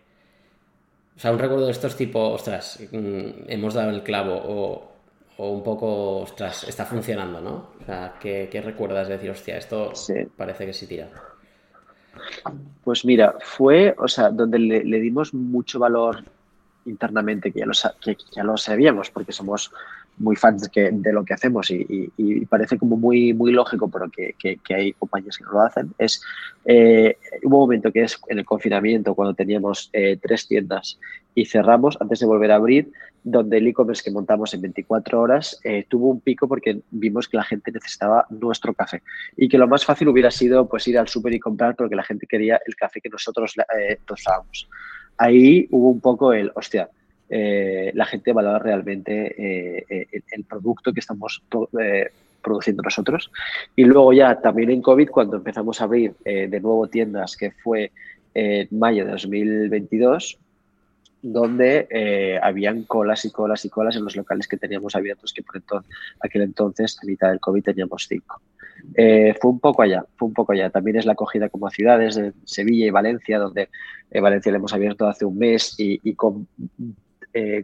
[1.15, 4.92] O sea, un recuerdo de estos tipos, ostras, mm, hemos dado el clavo o
[5.37, 7.69] o un poco, ostras, está funcionando, ¿no?
[7.81, 9.91] O sea, ¿qué, recuerdas de decir, hostia, esto
[10.37, 11.09] parece que sí tira?
[12.83, 16.23] Pues mira, fue, o sea, donde le, dimos mucho valor
[16.85, 19.71] internamente, que ya, lo, que ya lo sabíamos, porque somos
[20.17, 22.11] muy fans de, de lo que hacemos y,
[22.47, 26.21] parece como muy, muy lógico, pero que, hay compañías que no lo hacen, es,
[26.65, 30.99] eh, hubo un momento que es en el confinamiento, cuando teníamos eh, tres tiendas
[31.35, 32.91] y cerramos antes de volver a abrir,
[33.23, 37.37] donde el e-commerce que montamos en 24 horas eh, tuvo un pico porque vimos que
[37.37, 39.01] la gente necesitaba nuestro café
[39.37, 42.03] y que lo más fácil hubiera sido pues ir al súper y comprar porque la
[42.03, 44.67] gente quería el café que nosotros eh, tostábamos.
[45.17, 46.89] Ahí hubo un poco el, hostia,
[47.29, 51.41] eh, la gente valora realmente eh, el, producto que estamos
[52.41, 53.31] produciendo nosotros.
[53.75, 57.91] Y luego ya también en COVID, cuando empezamos a abrir de nuevo tiendas, que fue
[58.33, 60.39] en mayo de 2022,
[61.23, 65.41] donde eh, habían colas y colas y colas en los locales que teníamos abiertos, que
[65.41, 68.41] por entonces, aquel entonces, a mitad del COVID, teníamos cinco.
[68.93, 70.69] Eh, fue un poco allá, fue un poco allá.
[70.69, 73.69] También es la acogida como ciudades de Sevilla y Valencia, donde
[74.11, 76.45] eh, Valencia le hemos abierto hace un mes y, con,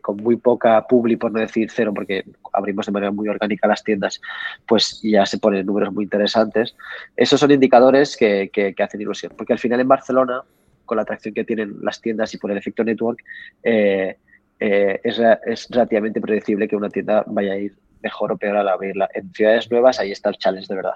[0.01, 3.83] con muy poca publi, por no decir cero, porque abrimos de manera muy orgánica las
[3.83, 4.21] tiendas,
[4.65, 6.77] pues ya se ponen números muy interesantes.
[7.17, 10.43] Esos son indicadores que, que hacen ilusión, porque al final en Barcelona
[10.89, 13.23] con la atracción que tienen las tiendas y por el efecto network,
[13.63, 14.17] eh,
[14.59, 19.07] eh, es, relativamente predecible que una tienda vaya a ir mejor o peor al abrirla.
[19.13, 20.95] En ciudades nuevas ahí está el challenge de verdad.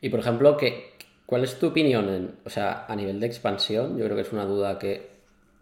[0.00, 0.94] Y por ejemplo, ¿qué,
[1.26, 3.96] ¿cuál es tu opinión o sea, a nivel de expansión?
[3.98, 5.10] Yo creo que es una duda que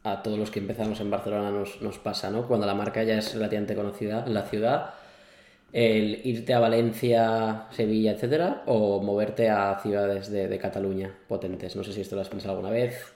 [0.04, 2.46] a todos los que empezamos en Barcelona nos, nos pasa, ¿no?
[2.46, 4.94] Cuando la marca ya es relativamente conocida en la ciudad,
[5.76, 11.76] el irte a Valencia, Sevilla, etcétera, o moverte a ciudades de, de Cataluña potentes.
[11.76, 13.15] No sé si esto lo has pensado alguna vez.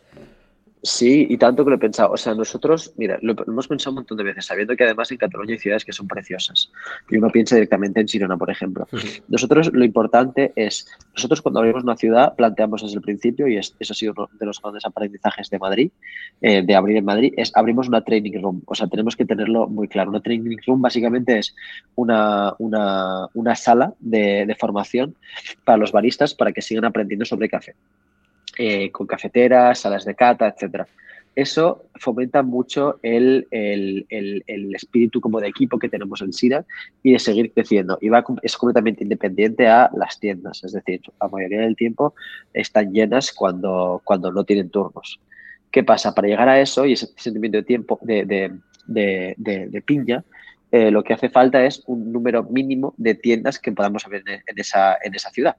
[0.82, 2.12] Sí, y tanto que lo he pensado.
[2.12, 5.18] O sea, nosotros, mira, lo, hemos pensado un montón de veces, sabiendo que además en
[5.18, 6.72] Cataluña hay ciudades que son preciosas.
[7.10, 8.88] Y uno piensa directamente en Girona, por ejemplo.
[9.28, 13.74] Nosotros lo importante es, nosotros cuando abrimos una ciudad planteamos desde el principio, y eso
[13.78, 15.90] ha sido uno de los grandes aprendizajes de Madrid,
[16.40, 18.62] eh, de abrir en Madrid, es abrimos una training room.
[18.64, 20.10] O sea, tenemos que tenerlo muy claro.
[20.10, 21.54] Una training room básicamente es
[21.94, 25.14] una, una, una sala de, de formación
[25.64, 27.74] para los baristas para que sigan aprendiendo sobre café.
[28.62, 30.86] Eh, con cafeteras, salas de cata, etcétera.
[31.34, 33.46] Eso fomenta mucho el,
[34.74, 36.66] espíritu como de equipo que tenemos en SIDA
[37.02, 37.96] y de seguir creciendo.
[38.02, 42.12] Y va, es completamente independiente a las tiendas, es decir, la mayoría del tiempo
[42.52, 45.20] están llenas cuando, cuando no tienen turnos.
[45.70, 46.14] ¿Qué pasa?
[46.14, 48.52] Para llegar a eso y ese sentimiento de tiempo, de,
[48.86, 50.22] de, piña,
[50.70, 54.58] eh, lo que hace falta es un número mínimo de tiendas que podamos abrir en
[54.58, 55.56] esa, en esa ciudad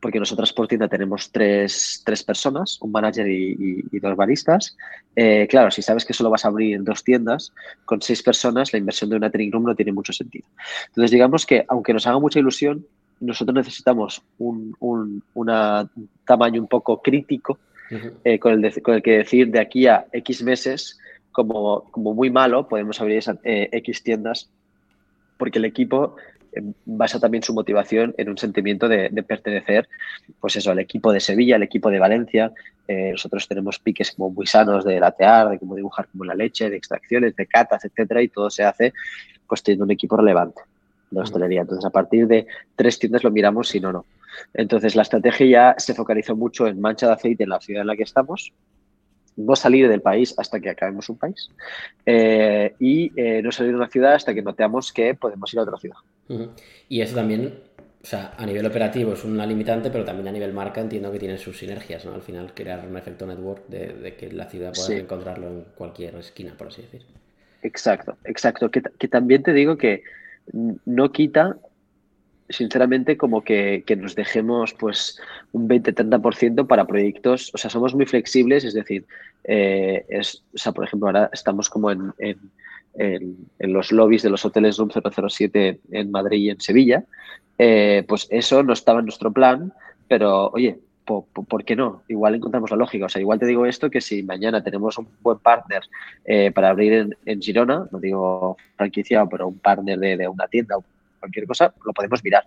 [0.00, 4.76] porque nosotros por tienda tenemos tres, tres personas, un manager y, dos baristas.
[5.16, 7.52] Eh, claro, si sabes que solo vas a abrir dos tiendas,
[7.84, 10.46] con seis personas la inversión de una training room no tiene mucho sentido.
[10.88, 12.86] Entonces, digamos que aunque nos haga mucha ilusión,
[13.20, 15.22] nosotros necesitamos un, un
[16.24, 17.58] tamaño un poco crítico
[18.24, 20.98] eh, con, el con, el que decir de aquí a X meses,
[21.32, 24.50] como, como muy malo, podemos abrir esas eh, X tiendas
[25.36, 26.16] porque el equipo
[26.84, 29.88] basa también su motivación en un sentimiento de, pertenecer,
[30.40, 32.52] pues eso, al equipo de Sevilla, al equipo de Valencia.
[32.86, 36.70] Eh, nosotros tenemos piques como muy sanos de latear, de cómo dibujar como la leche,
[36.70, 38.92] de extracciones, de catas, etcétera, y todo se hace
[39.46, 40.62] pues teniendo un equipo relevante
[41.10, 41.62] de hostelería.
[41.62, 44.04] Entonces, a partir de tres tiendas lo miramos, si no, no.
[44.52, 47.86] Entonces, la estrategia ya se focalizó mucho en mancha de aceite en la ciudad en
[47.86, 48.52] la que estamos,
[49.36, 51.48] no salir del país hasta que acabemos un país
[52.06, 55.62] eh, y eh, no salir de una ciudad hasta que notemos que podemos ir a
[55.62, 55.96] otra ciudad.
[56.88, 57.54] Y eso también,
[58.02, 61.18] o sea, a nivel operativo es una limitante, pero también a nivel marca entiendo que
[61.18, 62.14] tiene sus sinergias, ¿no?
[62.14, 66.54] Al final crear un efecto network de, que la ciudad pueda encontrarlo en cualquier esquina,
[66.56, 67.04] por así decir.
[67.62, 68.70] Exacto, exacto.
[68.70, 70.02] Que, que también te digo que
[70.52, 71.56] no quita
[72.48, 75.20] sinceramente, como que, nos dejemos pues
[75.52, 77.50] un 20-30% para proyectos.
[77.54, 79.06] O sea, somos muy flexibles, es decir,
[79.44, 82.38] eh, es, o sea, por ejemplo, ahora estamos como en, en,
[82.94, 87.04] en, los lobbies de los hoteles Room 007 en Madrid y en Sevilla.
[87.58, 89.72] Eh, pues eso no estaba en nuestro plan,
[90.08, 92.02] pero oye, ¿por, qué no?
[92.08, 93.06] Igual encontramos la lógica.
[93.06, 95.82] O sea, igual te digo esto que si mañana tenemos un buen partner
[96.24, 100.76] eh, para abrir en, Girona, no digo franquiciado, pero un partner de, de una tienda
[101.24, 102.46] cualquier cosa, lo podemos mirar.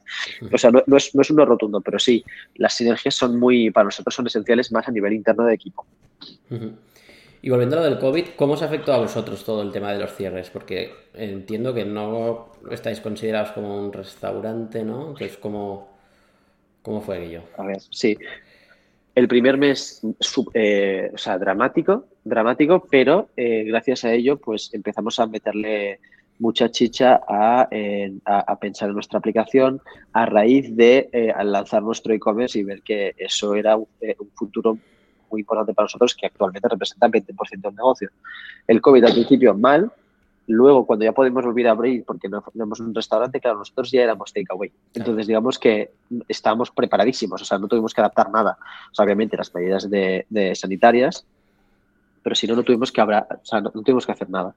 [0.51, 2.23] O sea, no, es, no es uno rotundo, pero sí,
[2.55, 5.85] las sinergias son muy, para nosotros son esenciales más a nivel interno de equipo.
[7.41, 9.99] Y volviendo a lo del COVID, ¿cómo os afectó a vosotros todo el tema de
[9.99, 10.49] los cierres?
[10.49, 15.09] Porque entiendo que no estáis considerados como un restaurante, ¿no?
[15.09, 15.97] Entonces, ¿cómo,
[16.81, 17.43] cómo fue aquello?
[17.57, 18.17] A ver, sí.
[19.13, 20.01] El primer mes,
[20.53, 25.99] eh, o sea, dramático, dramático, pero eh, gracias a ello, pues empezamos a meterle
[26.39, 27.67] mucha chicha a,
[28.59, 29.81] pensar en nuestra aplicación
[30.13, 34.77] a raíz de eh, lanzar nuestro e-commerce y ver que eso era eh, un, futuro
[35.29, 38.09] muy importante para nosotros que actualmente representa el 20% del negocio.
[38.67, 39.91] El COVID al principio mal,
[40.47, 44.03] luego cuando ya podemos volver a abrir porque no tenemos un restaurante, claro, nosotros ya
[44.03, 44.71] éramos takeaway.
[44.93, 45.91] Entonces digamos que
[46.27, 48.57] estábamos preparadísimos, o sea, no tuvimos que adaptar nada.
[48.97, 51.25] obviamente las medidas de, sanitarias,
[52.27, 53.05] pero si no, no tuvimos que, o
[53.41, 54.53] sea, no tuvimos que hacer nada.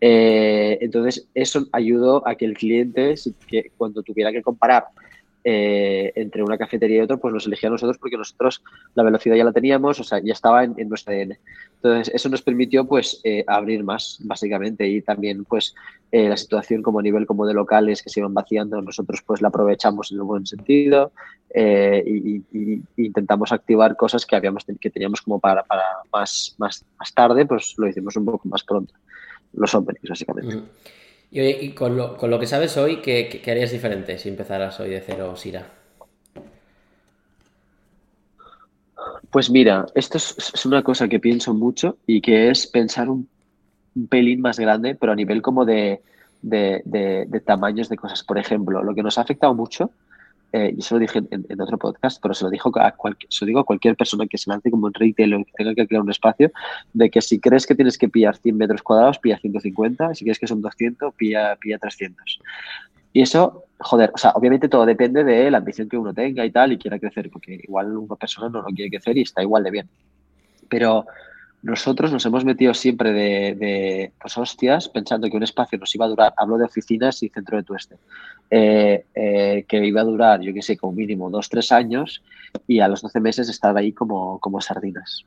[0.00, 3.14] Eh, entonces, eso ayudó a que el cliente,
[3.46, 4.86] que cuando tuviera que comparar
[5.44, 8.62] eh, entre una cafetería y otra, pues nos elegía nosotros porque nosotros
[8.94, 11.38] la velocidad ya la teníamos, o sea, ya estaba en, nuestro ADN.
[11.76, 15.74] Entonces, eso nos permitió, pues, eh, abrir más, básicamente, y también, pues,
[16.12, 19.48] la situación como a nivel como de locales que se iban vaciando, nosotros, pues, la
[19.48, 21.12] aprovechamos en el buen sentido
[21.54, 22.42] y,
[22.96, 27.74] intentamos activar cosas que habíamos que teníamos como para, para más, más, más tarde, pues,
[27.78, 28.92] lo hicimos un poco más pronto
[29.52, 30.58] los openings, básicamente.
[31.32, 35.00] Y, con, lo, con, lo, que sabes hoy, ¿qué, harías diferente si empezaras hoy de
[35.00, 35.64] cero Sira?
[39.30, 43.28] Pues mira, esto es, una cosa que pienso mucho y que es pensar un,
[44.08, 46.00] pelín más grande, pero a nivel como de,
[46.42, 48.24] de, tamaños de cosas.
[48.24, 49.92] Por ejemplo, lo que nos ha afectado mucho
[50.52, 53.44] eh, y se lo dije en, otro podcast, pero se lo, dijo a cualquier, se
[53.44, 55.86] lo digo a cualquier persona que se lance como en retail o que tenga que
[55.86, 56.50] crear un espacio,
[56.92, 60.38] de que si crees que tienes que pillar 100 metros cuadrados, pilla 150, si crees
[60.38, 62.40] que son 200, pilla, pilla 300.
[63.12, 66.50] Y eso, joder, o sea, obviamente todo depende de la ambición que uno tenga y
[66.50, 69.64] tal, y quiera crecer, porque igual una persona no lo quiere crecer y está igual
[69.64, 69.88] de bien.
[70.68, 71.06] Pero
[71.62, 76.06] nosotros nos hemos metido siempre de, de, pues hostias, pensando que un espacio nos iba
[76.06, 77.96] a durar, hablo de oficinas y centro de tueste,
[78.50, 82.22] eh, eh, que iba a durar, yo qué sé, como mínimo dos, tres años
[82.66, 85.26] y a los 12 meses estar ahí como, como sardinas.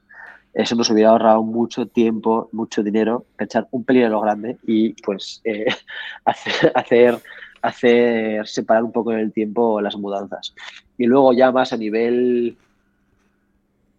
[0.54, 5.41] Eso nos hubiera ahorrado mucho tiempo, mucho dinero, pensar un pelín lo grande y pues
[5.43, 5.65] eh,
[6.26, 7.19] hacer, hacer,
[7.62, 10.54] hacer separar un poco en el tiempo las mudanzas.
[10.98, 12.58] Y luego ya más a nivel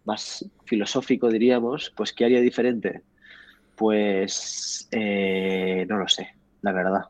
[0.05, 3.01] más filosófico, diríamos, pues ¿qué haría diferente?
[3.75, 6.29] Pues eh, no lo sé,
[6.61, 7.05] la verdad.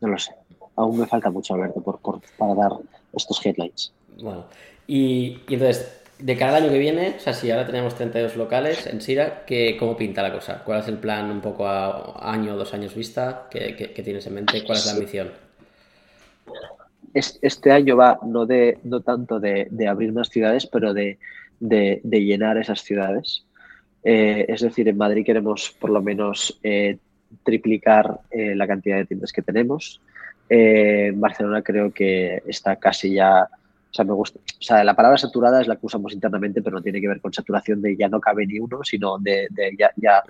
[0.00, 0.32] No lo sé.
[0.76, 2.72] Aún me falta mucho, Alberto, por, por para dar
[3.12, 3.92] estos headlines.
[4.20, 4.46] Bueno,
[4.86, 9.00] y, entonces, de cada año que viene, o sea, si ahora tenemos 32 locales en
[9.00, 10.62] Sira, ¿qué, ¿cómo pinta la cosa?
[10.64, 13.48] ¿Cuál es el plan un poco a año o dos años vista?
[13.50, 14.64] ¿Qué, qué, tienes en mente?
[14.64, 15.32] ¿Cuál es la ambición?
[17.12, 21.18] Este año va no, de, no tanto de, de abrir más ciudades, pero de
[21.64, 23.44] de, llenar esas ciudades.
[24.02, 26.98] Eh, es decir, en Madrid queremos por lo menos eh,
[27.42, 30.00] triplicar eh, la cantidad de tiendas que tenemos.
[30.48, 35.16] en Barcelona creo que está casi ya, o sea, me gusta, o sea, la palabra
[35.16, 38.08] saturada es la que usamos internamente, pero no tiene que ver con saturación de ya
[38.08, 39.48] no cabe ni uno, sino de,
[39.78, 40.22] ya, ya,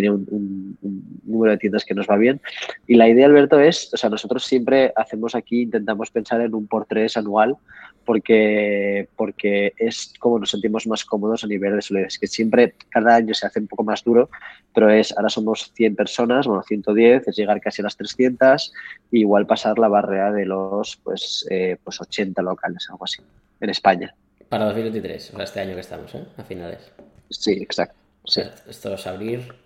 [0.00, 0.78] tiene un,
[1.24, 2.40] número de tiendas que nos va bien.
[2.86, 6.66] Y la idea, Alberto, es, o sea, nosotros siempre hacemos aquí, intentamos pensar en un
[6.66, 7.56] por tres anual
[8.04, 13.16] porque, porque es como nos sentimos más cómodos a nivel de solidez, que siempre cada
[13.16, 14.28] año se hace un poco más duro,
[14.74, 18.72] pero es, ahora somos 100 personas, bueno, 110, es llegar casi a las 300
[19.10, 23.22] y igual pasar la barrera de los pues, eh, pues 80 locales, algo así,
[23.60, 24.14] en España.
[24.48, 26.24] Para 2023, o sea, este año que estamos, ¿eh?
[26.36, 26.92] A finales.
[27.30, 27.96] Sí, exacto.
[28.26, 29.65] esto es abrir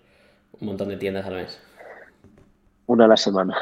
[0.59, 1.59] un montón de tiendas al mes.
[2.85, 3.55] Una a la semana.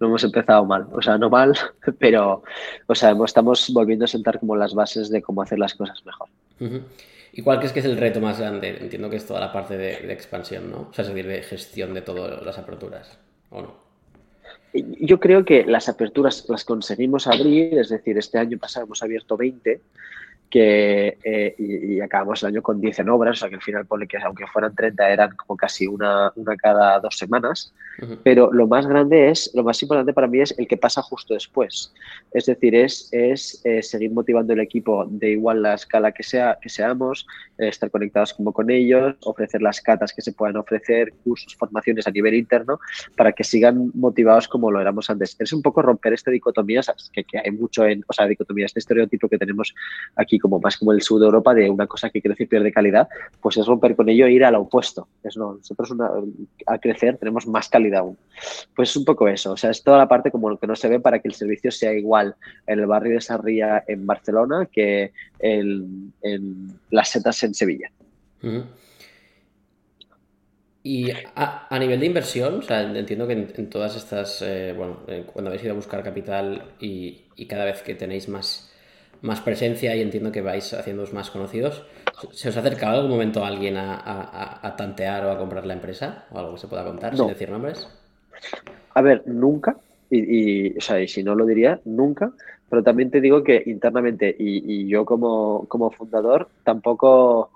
[0.00, 0.86] no hemos empezado mal.
[0.92, 1.52] O sea, no mal,
[1.98, 2.42] pero
[2.86, 6.28] o sea, estamos volviendo a sentar como las bases de cómo hacer las cosas mejor.
[7.32, 8.76] ¿Y cuál crees que es el reto más grande?
[8.80, 10.88] Entiendo que es toda la parte de, expansión, ¿no?
[10.90, 13.18] O sea, es decir, de gestión de todas las aperturas,
[13.50, 13.82] ¿o no?
[14.74, 19.36] Yo creo que las aperturas las conseguimos abrir, es decir, este año pasado hemos abierto
[19.36, 19.80] 20
[20.52, 23.86] que, eh, y, acabamos el año con 10 en obras, o sea que al final
[23.86, 27.72] pone que aunque fueran 30 eran como casi una, una cada dos semanas,
[28.22, 31.32] pero lo más grande es, lo más importante para mí es el que pasa justo
[31.32, 31.94] después.
[32.32, 36.58] Es decir, es, es eh, seguir motivando el equipo de igual la escala que, sea,
[36.60, 41.14] que seamos, eh, estar conectados como con ellos, ofrecer las catas que se puedan ofrecer,
[41.24, 42.78] cursos, formaciones a nivel interno,
[43.16, 45.34] para que sigan motivados como lo éramos antes.
[45.38, 46.82] Es un poco romper esta dicotomía,
[47.14, 49.74] que, que hay mucho en, o sea, dicotomía, este estereotipo que tenemos
[50.16, 52.72] aquí como más como el sur de Europa, de una cosa que crece y pierde
[52.72, 53.08] calidad,
[53.40, 55.08] pues es romper con ello e ir al opuesto.
[55.22, 55.94] Es, no, nosotros
[56.66, 58.18] al crecer tenemos más calidad aún.
[58.74, 60.76] Pues es un poco eso, o sea, es toda la parte como lo que no
[60.76, 62.34] se ve para que el servicio sea igual
[62.66, 66.12] en el barrio de Sarria en Barcelona que en,
[66.90, 67.90] las setas en Sevilla.
[70.84, 75.48] Y a, nivel de inversión, o sea, entiendo que en, todas estas, eh, bueno, cuando
[75.48, 78.71] habéis ido a buscar capital y, cada vez que tenéis más
[79.22, 81.84] más presencia y entiendo que vais haciéndoos más conocidos.
[82.32, 86.26] ¿Se os ha acercado algún momento alguien a, tantear o a comprar la empresa?
[86.30, 87.88] ¿O algo que se pueda contar sin decir nombres?
[88.94, 89.76] A ver, nunca.
[90.10, 92.32] Y, o sea, y si no lo diría, nunca.
[92.68, 97.50] Pero también te digo que internamente y, yo como, como, fundador tampoco,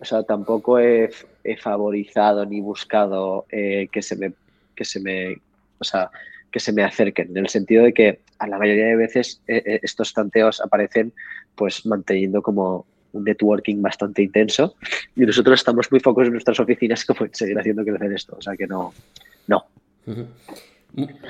[0.00, 1.10] o sea, tampoco he,
[1.58, 4.32] favorizado ni buscado eh, que se me,
[4.74, 5.36] que se me,
[5.78, 6.10] o sea,
[6.54, 9.60] que se me acerquen, en el sentido de que a la mayoría de veces eh,
[9.66, 11.12] eh, estos tanteos aparecen
[11.56, 14.76] pues manteniendo como un networking bastante intenso
[15.16, 18.40] y nosotros estamos muy focos en nuestras oficinas como en seguir haciendo crecer esto, o
[18.40, 18.94] sea que no,
[19.48, 19.66] no.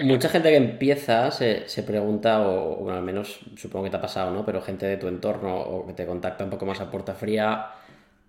[0.02, 4.30] Mucha gente que empieza se, pregunta, o bueno, al menos supongo que te ha pasado,
[4.30, 4.44] ¿no?
[4.44, 7.68] Pero gente de tu entorno o que te contacta un poco más a puerta fría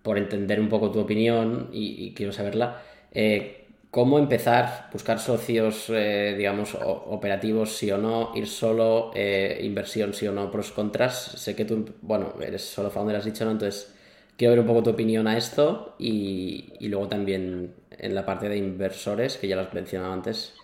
[0.01, 2.81] por entender un poco tu opinión y, quiero saberla.
[3.11, 3.64] Eh,
[3.95, 10.27] cómo empezar, buscar socios, eh, digamos, operativos, sí o no, ir solo, eh, inversión, sí
[10.27, 11.15] o no, pros, contras.
[11.37, 13.51] Sé que tú, bueno, eres solo founder, has dicho, ¿no?
[13.51, 13.95] Entonces,
[14.35, 18.57] quiero ver un poco tu opinión a esto y, luego también en la parte de
[18.57, 20.55] inversores, que ya lo has mencionado antes,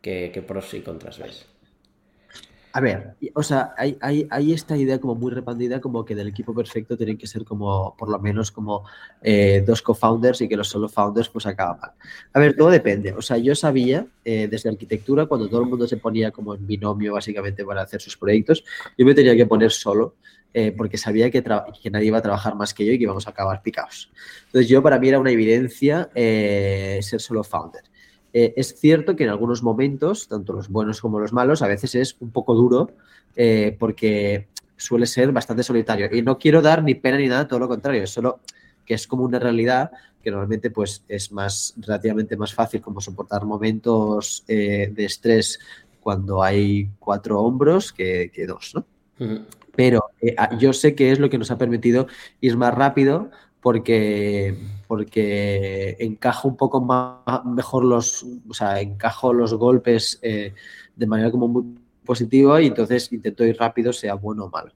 [0.00, 1.51] ¿qué, pros y contras ves?
[2.74, 6.54] A ver, o sea, hay, hay, esta idea como muy repandida como que del equipo
[6.54, 8.84] perfecto tienen que ser como, por lo menos como
[9.20, 11.90] eh, dos co-founders y que los solo founders pues acaban.
[12.32, 13.12] A ver, todo depende.
[13.12, 16.66] O sea, yo sabía eh, desde arquitectura, cuando todo el mundo se ponía como en
[16.66, 18.64] binomio básicamente para hacer sus proyectos,
[18.96, 20.14] yo me tenía que poner solo
[20.54, 23.26] eh, porque sabía que, que, nadie iba a trabajar más que yo y que íbamos
[23.26, 24.10] a acabar picados.
[24.46, 27.82] Entonces yo para mí era una evidencia ser solo founder.
[28.32, 31.94] Eh, es cierto que en algunos momentos, tanto los buenos como los malos, a veces
[31.94, 32.90] es un poco duro
[33.36, 36.08] eh, porque suele ser bastante solitario.
[36.12, 38.40] Y no quiero dar ni pena ni nada, todo lo contrario, es solo
[38.84, 39.90] que es como una realidad
[40.22, 45.58] que normalmente pues es más relativamente más fácil como soportar momentos eh, de estrés
[46.00, 48.84] cuando hay cuatro hombros que, dos, ¿no?
[49.74, 50.10] Pero
[50.58, 52.08] yo sé que es lo que nos ha permitido
[52.40, 53.30] ir más rápido
[53.62, 54.56] porque,
[54.88, 60.52] porque encajo un poco más, mejor los, o sea, encajo los golpes eh,
[60.96, 61.64] de manera como muy
[62.04, 64.72] positiva y entonces intento ir rápido, sea bueno o malo.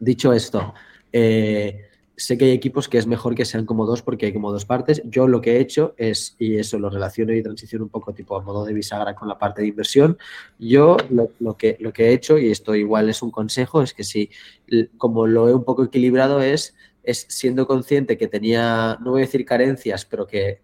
[0.00, 0.74] Dicho esto,
[1.12, 4.50] eh, sé que hay equipos que es mejor que sean como dos porque hay como
[4.50, 5.00] dos partes.
[5.04, 8.36] Yo lo que he hecho es, y eso lo relaciono y transiciono un poco tipo
[8.36, 10.18] a modo de bisagra con la parte de inversión,
[10.58, 14.02] yo lo, que, lo que he hecho, y esto igual es un consejo, es que
[14.02, 14.28] si
[14.96, 16.74] como lo he un poco equilibrado es
[17.08, 20.60] es siendo consciente que tenía, no voy a decir carencias, pero que,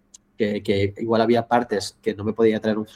[0.98, 2.86] igual había partes que no me podía traer un,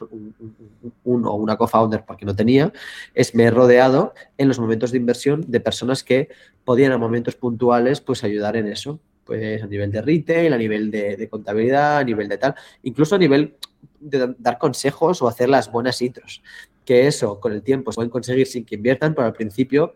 [1.24, 2.70] o una co-founder porque no tenía,
[3.14, 6.28] es me he rodeado en los momentos de inversión de personas que
[6.64, 10.90] podían a momentos puntuales pues ayudar en eso, pues a nivel de retail, a nivel
[10.90, 13.57] de, de contabilidad, a nivel de tal, incluso a nivel
[13.99, 16.42] de dar consejos o hacer las buenas intros
[16.89, 19.95] que eso con el tiempo se pueden conseguir sin que inviertan, pero al principio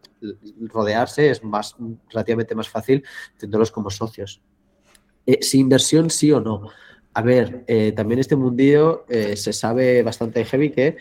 [0.61, 1.75] rodearse es más
[2.11, 3.03] relativamente más fácil
[3.39, 4.43] teniéndolos como socios.
[5.25, 6.69] Eh, si inversión sí o no.
[7.15, 10.99] A ver, eh, también este mundillo eh, se sabe bastante heavy que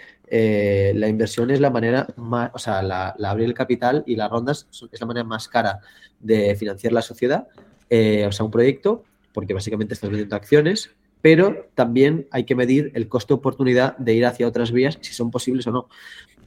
[0.93, 4.69] la inversión es la manera más, o sea, la, abrir el capital y las rondas
[4.93, 5.81] es la manera más cara
[6.21, 7.49] de financiar la sociedad,
[7.89, 13.07] o sea, un proyecto, porque básicamente estás vendiendo acciones pero también hay que medir el
[13.07, 15.87] costo-oportunidad de ir hacia otras vías, si son posibles o no.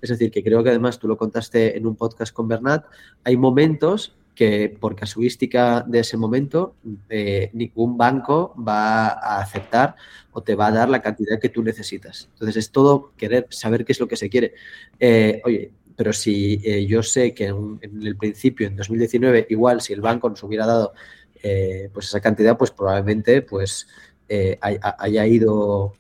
[0.00, 2.84] Es decir, que creo que además tú lo contaste en un podcast con Bernat,
[3.24, 6.74] hay momentos que por casuística de ese momento
[7.08, 9.94] eh, ningún banco va a aceptar
[10.32, 12.28] o te va a dar la cantidad que tú necesitas.
[12.32, 14.54] Entonces es todo querer saber qué es lo que se quiere.
[14.98, 19.92] Eh, oye, pero si eh, yo sé que en, el principio, en 2019, igual si
[19.92, 20.92] el banco nos hubiera dado
[21.92, 23.86] pues esa cantidad, pues probablemente pues
[24.28, 25.94] eh, haya ido,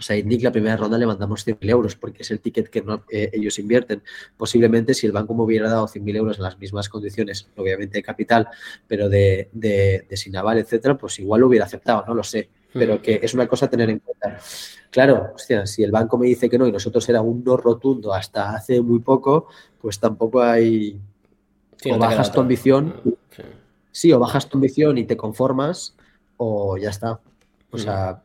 [0.00, 2.82] o sea, Nick la primera ronda le mandamos 100.000 euros porque es el ticket que
[3.10, 4.02] eh, ellos invierten.
[4.36, 8.02] Posiblemente si el banco me hubiera dado 100.000 euros en las mismas condiciones, obviamente de
[8.02, 8.48] capital,
[8.88, 12.48] pero de, de, de Sinaval, etcétera, pues igual lo hubiera aceptado, no lo sé.
[12.72, 12.98] Pero hmm.
[12.98, 14.38] que es una cosa a tener en cuenta.
[14.90, 18.12] Claro, hostia, si el banco me dice que no y nosotros era un no rotundo
[18.12, 19.46] hasta hace muy poco,
[19.80, 21.00] pues tampoco hay.
[21.90, 23.00] o bajas tu ambición.
[23.92, 25.94] sí, o bajas tu ambición y te conformas,
[26.36, 27.20] o ya está.
[27.70, 28.22] O sea,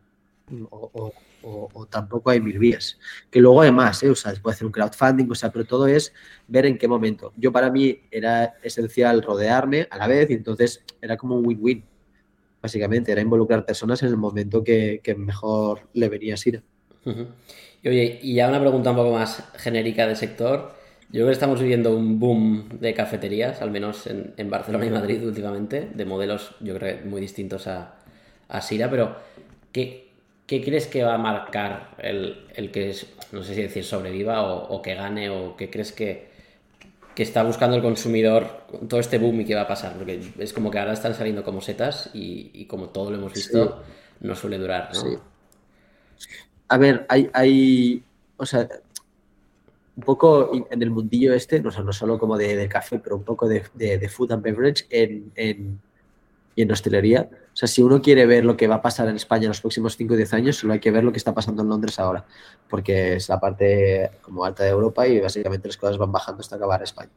[0.69, 2.97] o, tampoco hay mil vías.
[3.29, 4.09] Que luego además, ¿eh?
[4.09, 6.13] o sea, se puede hacer un crowdfunding, o sea, pero todo es
[6.47, 7.33] ver en qué momento.
[7.37, 11.83] Yo para mí era esencial rodearme a la vez y entonces era como un win-win.
[12.61, 16.63] Básicamente, era involucrar personas en el momento que, mejor le venía a Sira.
[17.83, 20.73] Y oye, y ya una pregunta un poco más genérica del sector.
[21.09, 24.89] Yo creo que estamos viviendo un boom de cafeterías, al menos en, en Barcelona y
[24.89, 27.99] Madrid últimamente, de modelos, yo creo, muy distintos a,
[28.47, 29.15] a Sira, pero
[29.71, 30.11] ¿qué,
[30.47, 32.95] crees que va a marcar el, que,
[33.31, 36.33] no sé si decir, sobreviva o, que gane o qué crees que,
[37.15, 39.93] está buscando el consumidor todo este boom y qué va a pasar?
[39.93, 43.83] Porque es como que ahora están saliendo como setas y, como todo lo hemos visto,
[44.19, 45.21] no suele durar, ¿no?
[46.67, 48.03] A ver, hay, hay,
[48.37, 48.67] o sea,
[49.95, 53.47] un poco en el mundillo este, no, no solo como de, café, pero un poco
[53.47, 53.61] de,
[54.09, 55.79] food and beverage en, en,
[56.55, 57.29] y en hostelería.
[57.31, 59.61] O sea, si uno quiere ver lo que va a pasar en España en los
[59.61, 61.99] próximos 5 o 10 años, solo hay que ver lo que está pasando en Londres
[61.99, 62.25] ahora,
[62.69, 66.55] porque es la parte como alta de Europa y básicamente las cosas van bajando hasta
[66.55, 67.11] acabar España.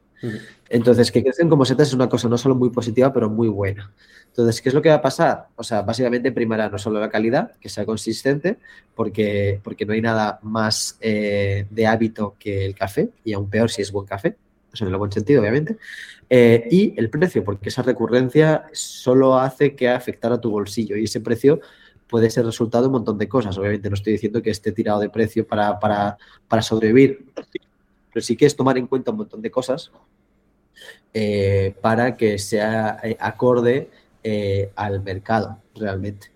[0.68, 3.93] Entonces, que crecen como setas es una cosa no solo muy positiva, pero muy buena.
[4.28, 5.49] Entonces, ¿qué es lo que va a pasar?
[5.57, 8.59] O sea, básicamente primará no solo la calidad, que sea consistente,
[8.95, 13.70] porque, porque no hay nada más eh, de hábito que el café, y aún peor
[13.70, 14.36] si es buen café,
[14.72, 15.78] eso en el buen sentido, obviamente.
[16.31, 21.05] Eh, y el precio, porque esa recurrencia solo hace que afectar a tu bolsillo y
[21.05, 21.61] ese precio
[22.07, 23.57] puede ser resultado de un montón de cosas.
[23.57, 26.18] Obviamente no estoy diciendo que esté tirado de precio para,
[26.61, 27.26] sobrevivir,
[28.12, 29.91] pero sí que es tomar en cuenta un montón de cosas
[31.14, 33.91] eh, para que sea eh, acorde
[34.76, 36.31] al mercado realmente.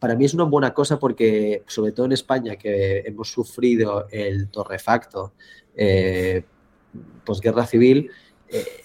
[0.00, 4.48] para mí es una buena cosa porque, sobre todo en España, que hemos sufrido el
[4.48, 5.32] torrefacto
[7.24, 8.10] posguerra civil,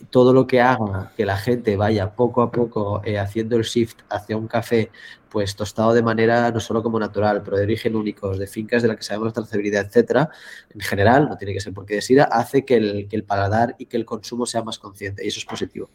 [0.10, 4.00] todo lo que haga que la gente vaya poco a poco eh, haciendo el shift
[4.10, 4.92] hacia un café
[5.30, 8.88] pues tostado de manera no solo como natural, pero de origen único, de fincas de
[8.88, 10.30] la que sabemos la trazabilidad, etcétera,
[10.74, 13.76] en general, no tiene que ser porque de SIDA, hace que el, que el paladar
[13.78, 15.90] y que el consumo sea más consciente y eso es positivo.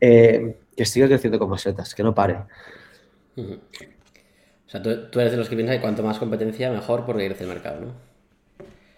[0.00, 2.38] Eh, que siga creciendo como setas, que no pare.
[3.36, 3.54] O
[4.66, 7.50] sea, tú, eres de los que piensan que cuanto más competencia, mejor porque crece el
[7.50, 8.11] mercado, ¿no?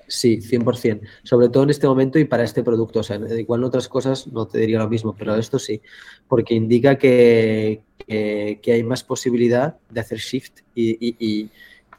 [0.07, 1.01] Sí, 100%.
[1.23, 3.01] Sobre todo en este momento y para este producto.
[3.01, 5.81] O sea, igual en otras cosas no te diría lo mismo, pero esto sí,
[6.29, 11.17] porque indica que, que, hay más posibilidad de hacer shift y, y-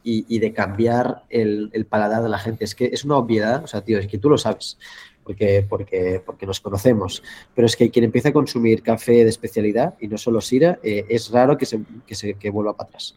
[0.04, 2.64] y- y- de cambiar el, el paladar de la gente.
[2.64, 4.78] Es que es una obviedad, o sea, tío, es que tú lo sabes,
[5.24, 7.24] porque, porque, porque nos conocemos,
[7.56, 11.04] pero es que quien empieza a consumir café de especialidad y no solo Sira, eh,
[11.08, 13.16] es raro que se, que se que vuelva para atrás.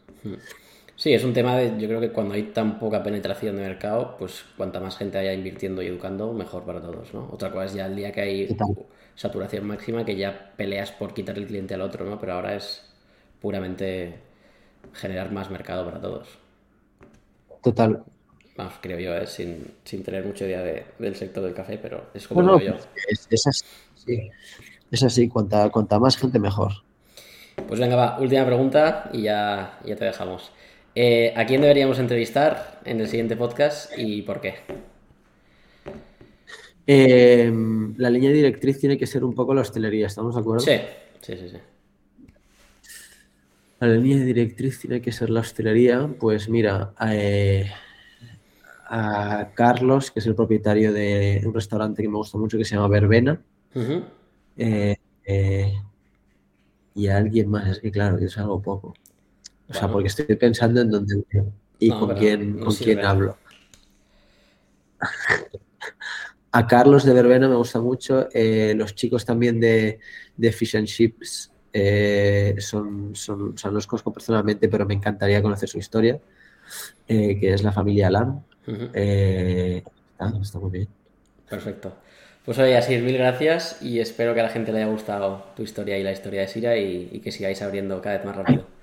[1.00, 4.16] Sí, es un tema de, yo creo que cuando hay tan poca penetración de mercado,
[4.20, 7.30] pues cuanta más gente haya invirtiendo y educando, mejor para todos, ¿no?
[7.32, 8.62] Otra cosa es ya el día que hay
[9.16, 12.20] saturación máxima, que ya peleas por quitar el cliente al otro, ¿no?
[12.20, 12.84] Pero ahora es
[13.42, 14.20] puramente
[14.94, 16.28] generar más mercado para todos.
[17.62, 18.04] Total.
[18.56, 19.26] Vamos, creo yo, ¿eh?
[19.26, 22.48] sin, sin tener mucha idea de- del sector del café, pero es como No, lo
[22.48, 22.78] no, veo yo.
[23.08, 23.64] es, es así.
[23.96, 24.34] sí.
[24.92, 26.72] Es así, cuanta, cuanta más gente mejor.
[27.68, 30.52] Pues venga, va, última pregunta y ya, ya te dejamos.
[30.96, 34.56] Eh, ¿a quién deberíamos entrevistar en el siguiente podcast y por qué?
[36.88, 37.52] Eh,
[37.98, 40.66] la línea directriz tiene que ser un poco la hostelería, ¿estamos de acuerdo?
[40.66, 40.78] Sí,
[41.22, 41.58] sí, sí, sí.
[43.80, 46.10] La línea directriz tiene que ser la hostelería.
[46.20, 47.70] Pues mira, eh,
[48.88, 52.76] a Carlos, que es el propietario de un restaurante que me gusta mucho que se
[52.76, 53.40] llama Verbena,
[54.58, 54.98] eh,
[56.96, 58.96] y a alguien más, es que claro, es algo poco.
[59.70, 61.24] O sea, porque estoy pensando en dónde
[61.80, 63.38] y No, con quién, no con quién hablo.
[66.52, 68.28] A Carlos de Verbena me gusta mucho.
[68.34, 70.00] eh, los chicos también de,
[70.36, 74.96] de Fish and Chips eh, son, son, o sea, no los conozco personalmente, pero me
[74.96, 76.20] encantaría conocer su historia,
[77.08, 78.44] eh, que es la familia Lam.
[78.68, 78.90] Ujú.
[78.94, 80.88] Eh, está, está muy bien.
[81.48, 81.94] Perfecto.
[82.46, 85.62] Pues oye, así mil gracias y espero que a la gente le haya gustado tu
[85.62, 88.79] historia y la historia de Sira y, y que sigáis abriendo cada vez más rápido.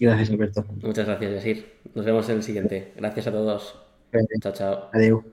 [0.00, 0.64] Gracias, Alberto.
[0.82, 1.72] Muchas gracias, Yasir.
[1.94, 2.92] Nos vemos en el siguiente.
[2.96, 3.80] Gracias a todos.
[4.40, 4.90] Chao, chao.
[4.92, 5.24] Adiós.